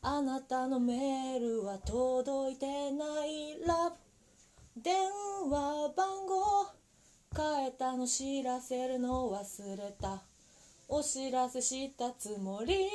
[0.00, 3.96] あなたのメールは届いてないラブ
[4.80, 4.94] 電
[5.50, 6.70] 話番号
[7.36, 10.22] 変えたの知らせるの忘れた
[10.90, 12.88] お知らせしたつもり。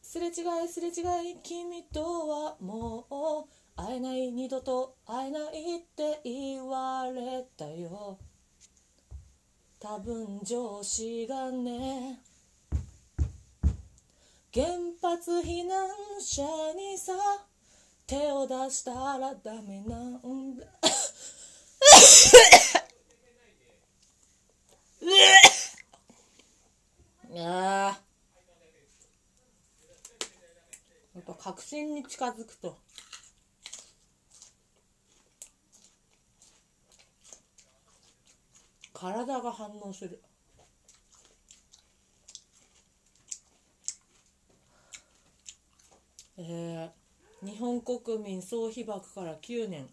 [0.00, 0.32] すれ違い
[0.68, 0.90] すれ違
[1.32, 8.18] い君とはもう会えない二度と会えないって言われたよ。
[9.80, 12.20] 多分上司がね
[14.54, 14.66] 原
[15.02, 15.88] 発避難
[16.20, 16.42] 者
[16.76, 17.12] にさ
[18.06, 20.66] 手を出したらダメなんだ。
[27.36, 28.00] ああ
[31.14, 32.76] やっぱ確信に近づくと。
[38.92, 40.20] 体が反応する。
[46.38, 49.88] えー、日本国民総被爆から9年。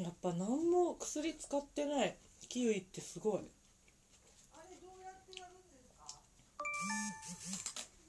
[0.00, 2.16] やっぱ何も薬使ってない
[2.48, 3.42] キウイってすごい。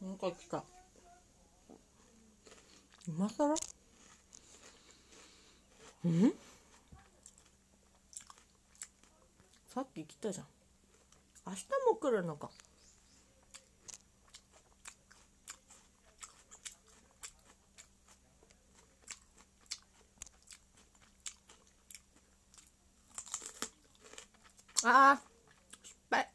[0.02, 0.64] なんか来た。
[3.08, 3.56] 今更？
[6.06, 6.34] うん？
[9.74, 10.46] さっき来たじゃん。
[11.46, 12.50] 明日も来るのか。
[24.84, 25.20] あー
[25.84, 26.28] 失敗。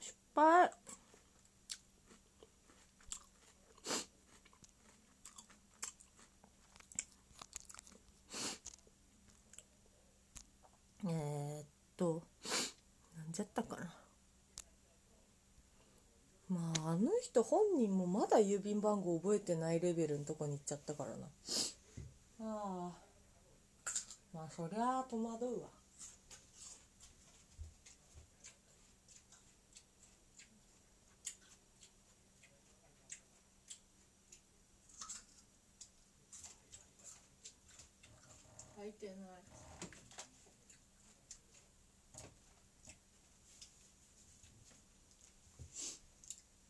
[0.00, 0.70] 失敗。
[11.04, 11.66] えー、っ
[11.96, 12.22] と
[13.16, 13.94] なんじゃったかな。
[16.50, 21.26] まああの人本人もまだ郵便番号覚えてないレベルのとこに行っちゃったからな。
[22.64, 25.68] まあそりゃあ戸惑うわ。
[38.76, 39.16] 書いてない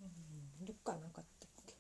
[0.03, 1.75] うんどっかなかったっけ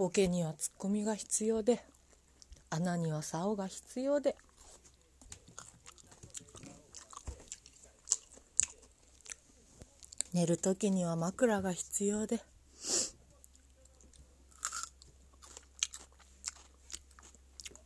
[0.00, 1.84] ボケにはツッコミが必要で
[2.70, 4.34] 穴には竿が必要で。
[10.32, 12.40] 寝る時には枕が必要で。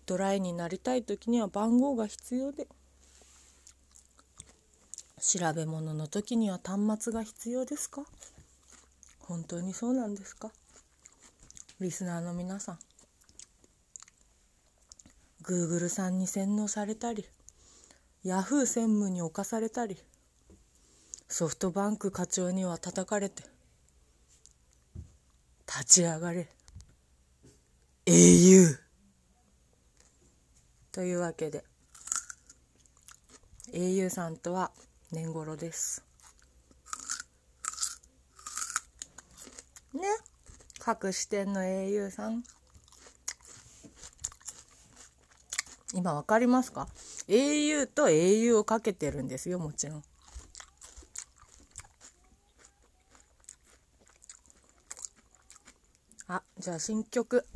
[0.07, 2.69] ドライになりたい時には番号が必要で。
[5.21, 8.05] 調べ物の時には端末が必要ですか？
[9.19, 10.53] 本当にそうなんですか？
[11.81, 12.79] リスナーの皆さん
[15.43, 17.27] Google さんに洗脳されたり
[18.25, 19.97] Yahoo 専務に侵されたり
[21.29, 23.43] ソフトバンク課長には叩かれて
[25.67, 26.47] 立ち上がれ。
[28.07, 28.79] 英雄。
[30.93, 31.65] というわけで
[33.73, 34.71] 英雄さんとは
[35.11, 36.05] 年頃です。
[39.93, 40.03] ね。
[40.85, 42.45] 各支店の英雄さん。
[45.95, 46.89] 今わかりますか
[47.27, 50.03] ？au と au をかけてるんですよもちろん。
[56.29, 57.47] あじゃあ新曲。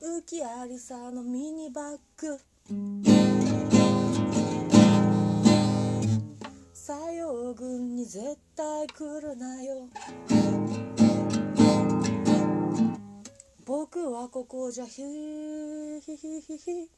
[0.00, 2.38] 浮きありさのミニバッグ。
[6.72, 9.88] 作用軍に絶対来るなよ。
[13.66, 16.90] 僕はここじゃヒーヒヒヒヒ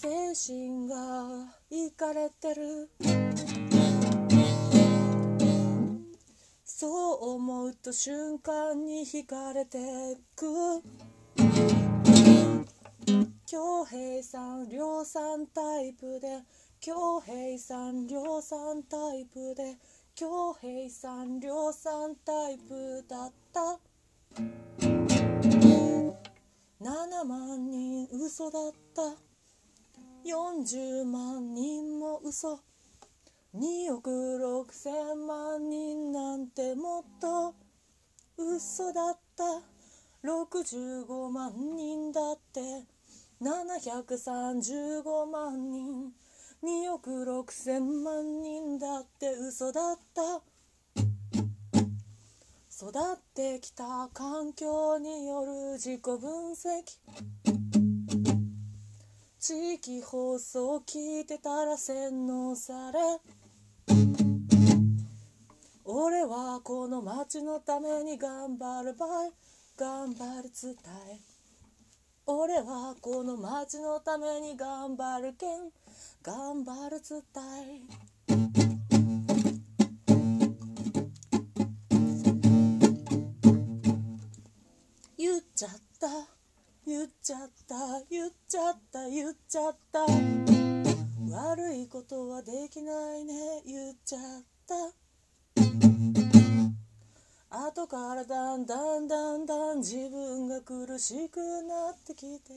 [0.00, 2.90] 精神がいかれてる。
[6.78, 9.78] そう思うと瞬間に惹かれて
[10.36, 10.82] く。
[13.46, 16.42] 恭平さん量産タイプで。
[16.82, 19.78] 恭平さん量産タイプで。
[20.14, 23.78] 恭平さん量産タイプだった。
[26.82, 29.00] 7万人嘘だった。
[30.26, 32.60] 40万人も嘘。
[33.58, 37.54] 2億6千万人なんてもっと
[38.36, 39.44] 嘘だった。
[40.22, 42.60] 65万人だって。
[43.40, 46.12] 735万人。
[46.62, 50.42] 2億6千万人だって嘘だった。
[52.70, 56.82] 育ってきた環境による自己分析。
[59.38, 62.98] 地域放送聞いてたら洗脳され。
[65.88, 69.30] 俺はこの街のために頑張るばい。
[69.78, 71.20] 頑張り伝え。
[72.26, 75.70] 俺はこの街のために頑張るけん。
[76.24, 77.22] 頑張る伝
[77.62, 77.82] え。
[85.16, 85.70] 言っちゃっ
[86.00, 86.08] た。
[86.84, 87.76] 言っちゃった。
[88.10, 89.08] 言っちゃった。
[89.08, 90.00] 言っちゃった。
[91.30, 93.62] 悪いことはできないね。
[93.64, 94.20] 言っちゃっ
[94.66, 95.05] た。
[97.50, 102.52] 後からだんだんだんだん自分が苦しくなってきて。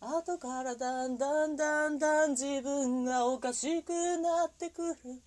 [0.00, 5.22] 後からだんだんだんだん自分がおかしくなってくる。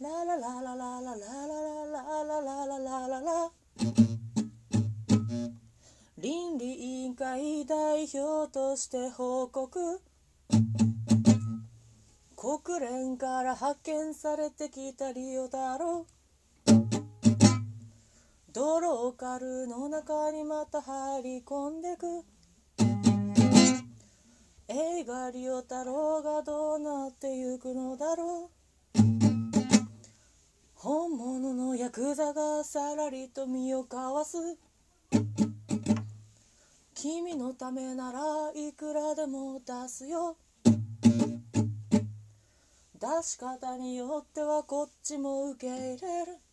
[0.00, 3.50] ララララララララララララララララ
[6.18, 10.00] 倫理委員会代表として報告
[12.36, 16.06] 国連から派遣されてきたリオだろ
[18.54, 22.24] ドローカルの中にまた入り込んでく。
[24.68, 29.00] 映画リオ太郎がどうなってゆくのだろう。
[30.76, 34.38] 本物のヤクザがさらりと身をかわす。
[36.94, 38.20] 君のためなら
[38.54, 40.36] いくらでも出すよ。
[43.00, 46.43] 出し方によってはこっちも受け入れる。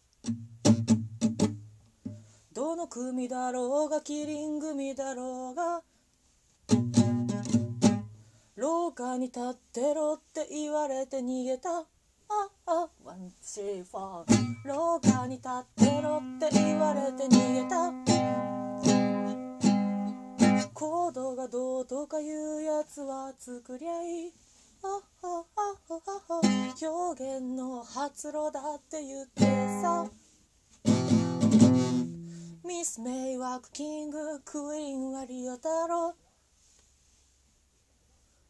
[2.53, 5.81] どの組だろうがキリン組だろうが
[8.57, 11.79] 廊下に立ってろって言われて逃げた。
[11.79, 11.85] あ
[12.65, 14.67] あワンシーフォー。
[14.67, 17.91] 廊下に立ってろって言われて逃げた。
[20.73, 24.27] コードがどうとかいうやつは作りゃい。
[24.27, 24.33] い
[24.83, 25.43] あああ
[25.89, 26.41] ああ
[26.85, 29.45] 表現の発露だって言って
[29.81, 30.11] さ。
[32.63, 36.13] ミス・メイワーク・キングクイーンはリオ太郎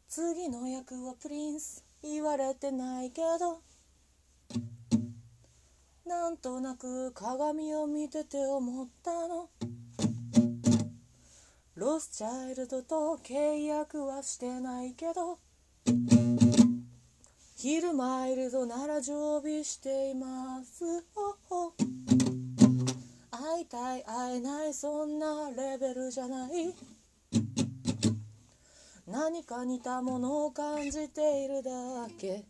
[0.06, 3.62] 次の役はプリンス言われてないけど。
[6.04, 9.48] なんとなく鏡を見てて思ったの。
[11.76, 15.38] ロスチャイルドと契約はしてないけど。
[17.56, 20.84] ヒルマイルドなら常備しています。
[21.16, 22.01] おお
[23.42, 26.72] 会いたい会えないそんなレベルじゃない。
[29.08, 31.70] 何か似たものを感じているだ
[32.16, 32.44] け。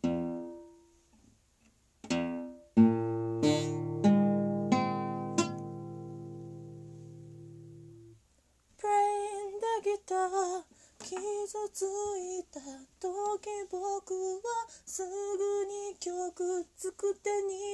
[11.03, 11.19] 傷
[11.73, 12.61] ついた
[13.01, 14.41] 時僕は
[14.87, 15.09] すぐ
[15.67, 17.72] に曲作って逃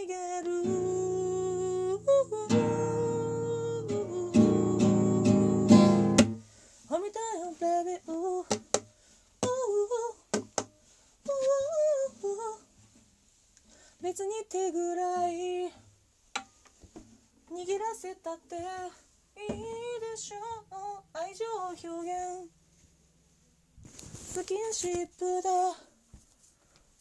[24.80, 25.48] シップで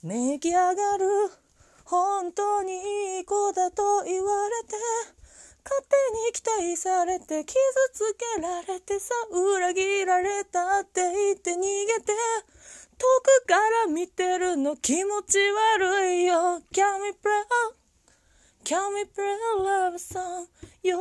[0.01, 1.05] めき上がる
[1.85, 2.73] 本当に
[3.17, 4.73] いい子だと言われて
[5.63, 6.41] 勝手に期
[6.73, 7.55] 待されて傷
[7.93, 12.13] つけられてさ裏切られたって言って逃げて
[12.97, 13.05] 遠
[13.43, 13.53] くか
[13.85, 15.37] ら見てるの気持ち
[15.77, 17.86] 悪いよ Can we pray?
[18.67, 20.47] Can we pray a love song?
[20.83, 20.93] 弱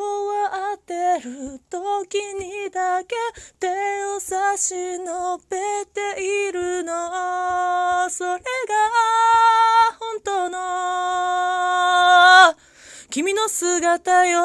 [0.75, 3.17] ってる時にだけ
[3.59, 3.67] 手
[4.05, 8.09] を差し伸べているの。
[8.09, 8.45] それが
[9.99, 12.55] 本当の。
[13.11, 14.43] 君の姿よ。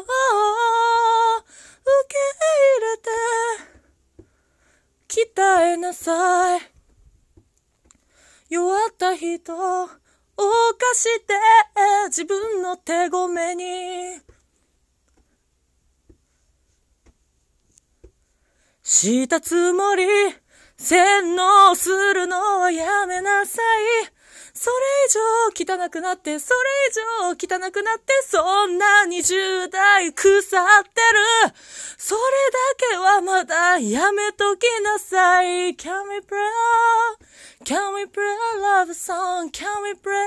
[0.00, 0.06] 受
[2.08, 2.16] け
[2.72, 3.10] 入れて。
[5.06, 5.20] 鍛
[5.74, 6.62] えなさい。
[8.48, 10.05] 弱った人。
[10.36, 11.34] 犯して
[12.06, 14.20] 自分の手ごめに。
[18.82, 20.04] したつもり
[20.76, 23.60] 洗脳するのはやめなさ
[24.04, 24.15] い。
[24.58, 24.76] それ
[25.06, 31.00] 以上汚くなって、それ以上汚くなって、そんな20代腐って
[31.44, 31.54] る。
[31.98, 32.58] それだ
[32.90, 35.76] けはまだやめときなさい。
[35.76, 36.40] Can we pray?
[37.64, 38.22] Can we pray
[38.62, 39.50] love song?
[39.50, 40.26] Can we pray?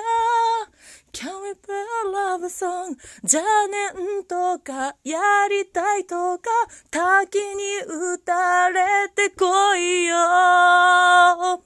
[1.12, 2.96] Can we pray a love song?
[3.24, 6.50] 邪念とかやりたいとか
[6.92, 7.80] 滝に
[8.14, 10.16] 打たれてこいよ。
[10.16, 11.62] お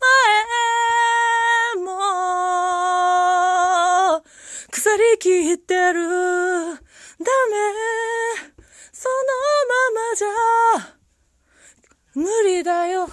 [1.78, 1.92] 前も
[4.72, 6.00] 腐りきってる。
[6.04, 6.84] ダメ。
[8.92, 9.16] その
[9.68, 10.30] ままじゃ
[12.16, 13.10] 無理だよ。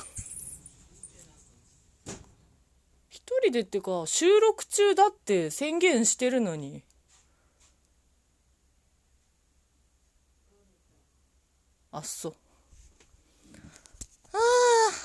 [3.11, 6.83] 一人でっていうか収録中だって宣言してるのに。
[11.93, 12.31] あっそ。
[12.31, 12.35] う
[14.33, 14.39] あ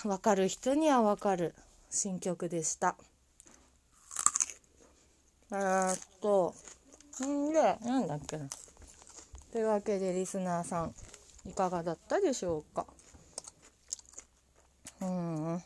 [0.03, 0.47] ーわかる。
[0.47, 1.55] 人にはわかる。
[1.89, 2.95] 新曲でした。
[5.51, 6.53] えーっと
[7.23, 8.47] んでなんだっけな。
[9.51, 10.93] というわけでリスナーさん
[11.49, 12.85] いかがだったでしょうか。
[15.01, 15.53] うん。
[15.53, 15.61] うん。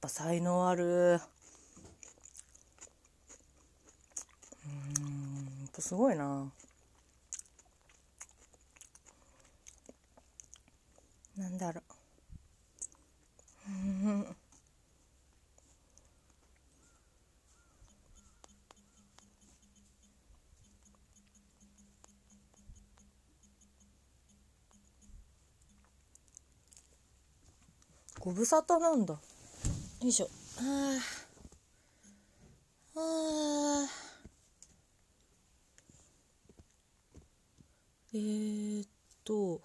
[0.00, 1.20] ぱ才能ある。
[4.64, 4.80] うん
[5.62, 6.50] やっぱすごいな。
[11.36, 13.70] なんだろう。
[13.70, 14.36] うん
[28.18, 29.18] ご無沙汰なんだ。
[30.02, 30.30] よいしょ。
[30.56, 30.98] あ
[32.96, 33.86] あ
[38.14, 38.88] えー、っ
[39.24, 39.60] と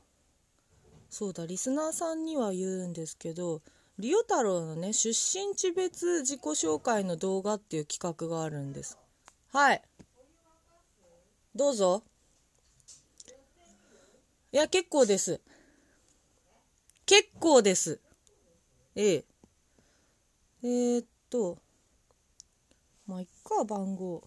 [1.09, 3.61] そうだリスナーさんには言うんですけど
[3.97, 8.97] リオ太郎のね出身地別自己紹介の動画っていう企画があるんです。
[9.53, 9.81] はい。
[11.55, 12.03] どうぞ。
[14.51, 15.39] いや結構です。
[17.05, 18.01] 結構です。
[18.95, 19.25] ええ。
[20.65, 21.59] えー、っと
[23.05, 24.23] まあいっか番号。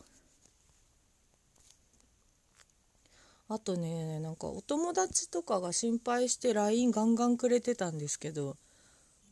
[3.49, 8.57] あとねなんかお友達とかが心配して LINE ガンガンくれてたんですけど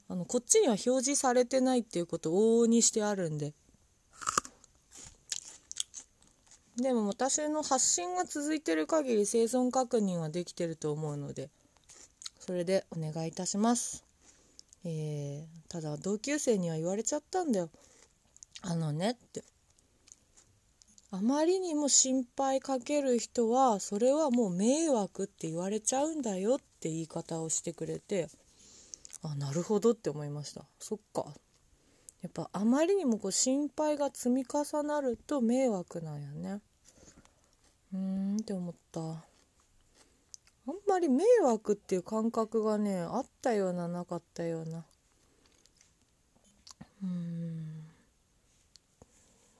[0.08, 3.52] あのこっちには表示されてないっていうことを往々にしてあるんで。
[6.76, 11.48] でも私の発信が続いてる限り生存確認はできてると思うので
[12.38, 14.05] それでお願いいたします。
[14.88, 17.70] えー、ただ同級生には言われちゃったんだよ。
[18.62, 19.42] あのねって。
[21.10, 28.28] あまりにも心配かける人はそれはもう迷惑って言われちゃうんだよって言い方をしてくれて
[29.22, 30.64] あなるほどって思いました。
[30.78, 31.26] そっか。
[32.22, 36.60] やっぱあまりにもこう心配が積み重なると迷惑なんやね。
[37.92, 39.24] うーんって思った。
[40.68, 44.84] あんまり迷惑っていう感覚がねあったようななかったような。
[47.02, 47.84] うん。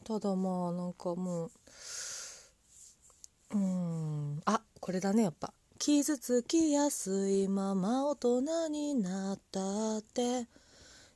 [0.04, 1.50] ただまあなんかもう
[3.54, 4.42] うん。
[4.46, 5.52] あこれだねやっぱ。
[5.78, 10.46] 傷つきやすいまま大人になったって。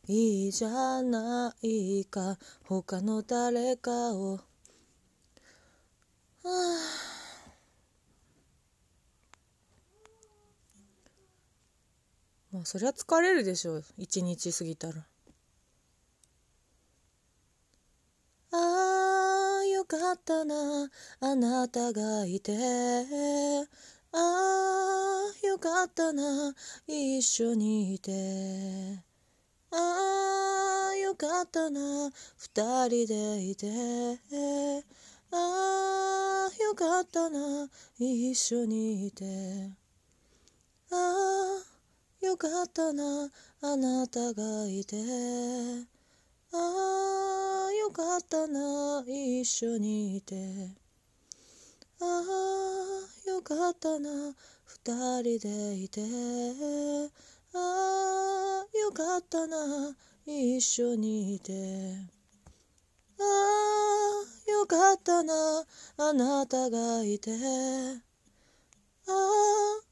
[0.06, 2.36] いいじゃないか。
[2.64, 4.36] 他の誰かを。
[4.36, 4.40] は
[6.44, 7.19] あ
[12.52, 13.84] まあそりゃ疲れるでしょう。
[13.96, 15.06] 一日過ぎたら。
[18.52, 20.90] ああよかったな。
[21.20, 22.52] あなたがいて。
[24.12, 26.52] ああよかったな。
[26.88, 29.04] 一緒にいて。
[29.70, 32.10] ああよかったな。
[32.36, 33.68] 二人でいて。
[35.30, 37.68] ああよかったな。
[38.00, 39.70] 一緒にいて。
[40.90, 41.69] ああ
[42.20, 43.30] よかったな
[43.62, 44.96] あなたがいて。
[46.52, 50.36] ああよかったな一緒にいて。
[51.98, 54.34] ああよかったな
[54.66, 56.02] 二人でいて。
[57.54, 59.96] ああよかったな
[60.26, 61.52] 一緒にいて。
[63.18, 65.64] ああよかったな
[65.96, 67.30] あなたがいて。
[69.08, 69.89] ああ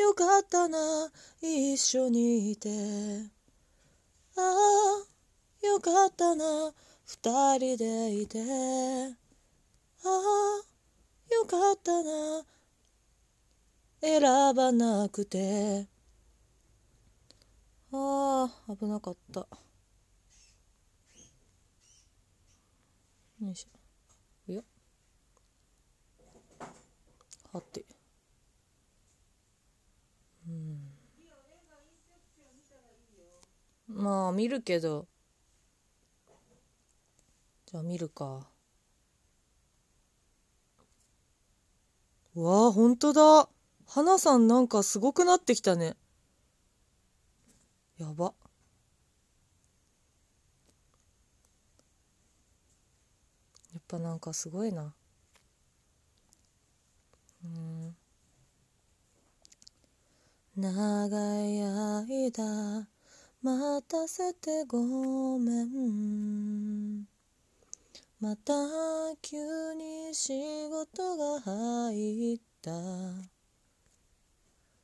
[0.00, 1.10] よかったな
[1.42, 2.70] 一緒にいて。
[4.34, 5.04] ああ
[5.66, 6.72] よかったな
[7.04, 8.40] 二人でいて。
[10.02, 10.06] ああ
[11.34, 12.46] よかったな
[14.00, 14.22] 選
[14.54, 15.86] ばなくて。
[17.92, 19.40] ああ危なかった。
[19.40, 19.46] よ
[23.50, 24.52] いしょ。
[24.52, 24.64] よ
[27.52, 27.84] はて
[30.50, 30.90] うん
[33.94, 35.06] まあ見るけど。
[37.66, 38.48] じゃあ見るか。
[42.34, 43.48] うわあほんとだ。
[43.86, 45.96] 花さんなんかすごくなってきたね。
[47.98, 48.32] やば。
[53.72, 54.94] やっぱなんかすごいな。
[57.44, 57.96] うん。
[60.56, 62.99] 長い間
[63.42, 67.04] 待たせてごめん。
[68.20, 68.52] また
[69.22, 70.34] 急に仕
[70.68, 72.70] 事が入った。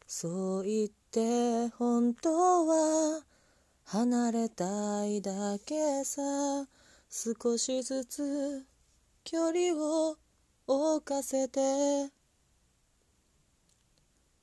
[0.06, 2.30] そう言って本当
[2.66, 3.20] は
[3.84, 6.22] 離れたいだけさ。
[7.10, 8.64] 少しずつ
[9.22, 10.16] 距離を
[10.66, 12.10] 置かせて。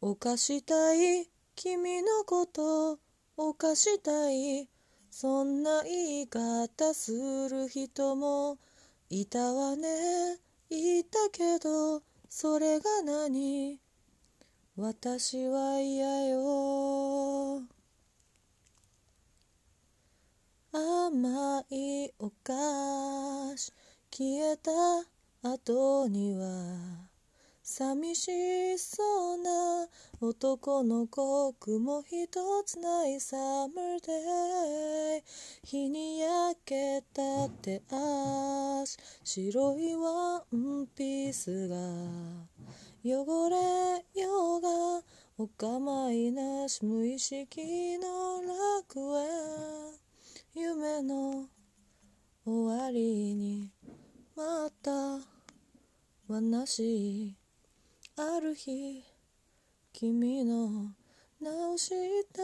[0.02, 3.03] 犯したい君のこと。
[3.36, 4.70] 犯したい。
[5.10, 7.12] そんな言い方す
[7.50, 8.58] る人も
[9.10, 10.40] いたわね。
[10.70, 13.80] いたけどそれが何？
[14.76, 17.62] 私は嫌よ。
[20.72, 23.72] 甘いお菓子
[24.10, 24.72] 消えた
[25.48, 27.13] 後には。
[27.76, 29.88] 寂しそうな
[30.22, 32.28] 男の子雲一
[32.68, 35.68] つないサマーデイ。
[35.68, 41.76] 日に焼けた手足白いワンピースが
[43.04, 44.70] 汚れようが
[45.40, 48.40] お構いなし無意識の
[48.86, 49.24] 楽園。
[50.54, 51.48] 夢の
[52.46, 53.72] 終わりに
[54.36, 54.92] また
[56.28, 57.36] 話
[58.16, 59.04] ある日
[59.92, 60.92] 君の
[61.42, 61.90] 直し
[62.32, 62.44] た。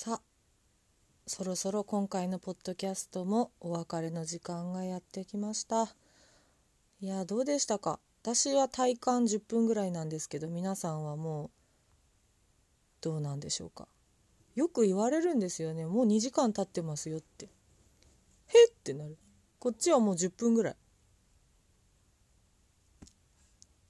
[0.00, 0.20] さあ
[1.26, 5.88] そろそろ今回のポッドキャストもお別れの時間がやってきました。
[7.00, 7.98] いやどうでしたか？
[8.22, 11.50] 私は体感10分ぐらいなんですけど皆さんはもう
[13.00, 13.88] どうなんでしょうか？
[14.54, 15.84] よく言われるんですよね。
[15.84, 17.46] もう2時間経ってますよって。
[17.46, 19.16] へってなる。
[19.58, 20.76] こっちはもう10分ぐらい。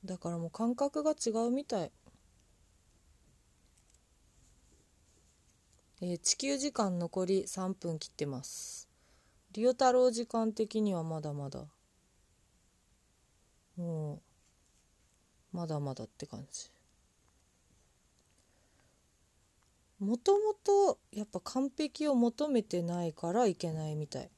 [0.06, 1.90] だからもう感覚が違うみたい。
[6.00, 8.88] えー地球時間残り3分切ってます。
[9.52, 11.64] リオ太郎時間的にはまだまだ。
[13.76, 14.14] も
[15.52, 16.70] うまだまだって感じ。
[19.98, 24.30] もともとやっぱ完璧を求めてないからいけないみたい。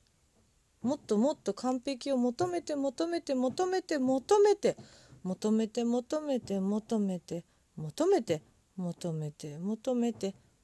[0.80, 4.76] もっともっと完璧を求めて求めて求めて求めて
[5.22, 7.44] 求めて求めて求めて求めて
[7.76, 8.42] 求めて
[8.78, 10.34] 求めて求めて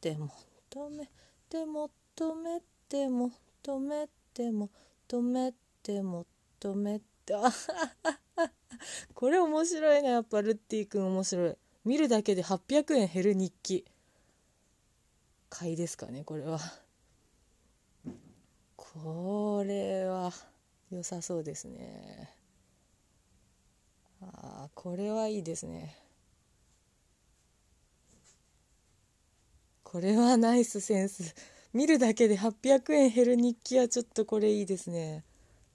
[0.00, 1.08] 求め
[4.28, 7.52] て求めて求めてあはは
[8.36, 8.52] は
[9.14, 11.56] これ面白いねやっぱルッティくん面白い。
[11.84, 13.84] 見るだけで800円減る日記。
[15.48, 16.58] 買いですかねこれは。
[18.76, 20.32] これは
[20.90, 22.36] 良さそうですね。
[24.22, 25.96] あーこれはいいですね。
[29.90, 31.34] これはナイスセンス。
[31.72, 35.24] 見るだけで800円減る日記はちょっとこれいいですね。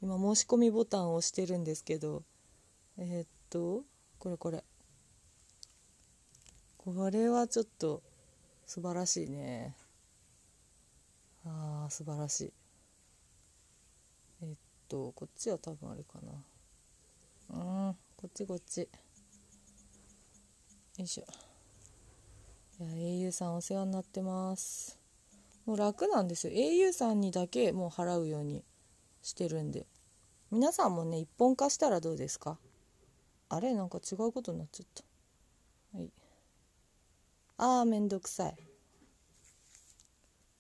[0.02, 2.24] 今申し込みボタンを押してるんですけど。
[2.98, 3.84] えーっと
[4.18, 4.64] これこれ。
[6.78, 8.02] これはちょっと
[8.66, 9.76] 素晴らしいね。
[11.46, 12.54] あー素晴らしい。
[14.44, 14.56] えっ
[14.88, 16.20] とこっちは多分あれか
[17.52, 17.90] な。
[17.90, 18.80] うんこっちこっち。
[18.80, 18.88] よ
[21.00, 21.45] いしょ。
[22.78, 22.84] い
[23.22, 25.00] や au さんお世話になってます。
[25.66, 26.54] もう楽なんですよ。
[26.54, 28.66] au さんにだけもう払うように
[29.22, 29.88] してるんで。
[30.52, 32.58] 皆さんもね一本化したらどうですか？
[33.48, 35.98] あれなんか違うことになっちゃった。
[35.98, 36.12] はい。
[37.58, 38.58] あーめんどくさい。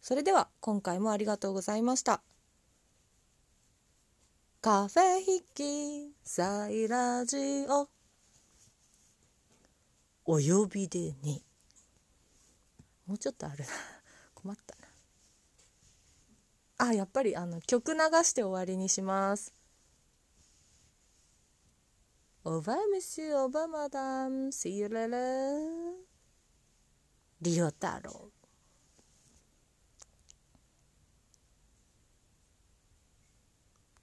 [0.01, 2.21] それでは今回もありがとうございました。
[4.61, 7.37] カフェヒキサイラジ
[7.67, 7.89] オ。
[10.25, 11.44] お呼びでね。
[13.05, 13.71] もうちょっとあるな。
[14.33, 14.87] 困ったな。
[16.89, 19.53] あやっぱりあの曲流して終わりにします。
[22.43, 26.05] オーバーメシオーバーマダムシーレレ
[27.41, 28.34] リオ太郎。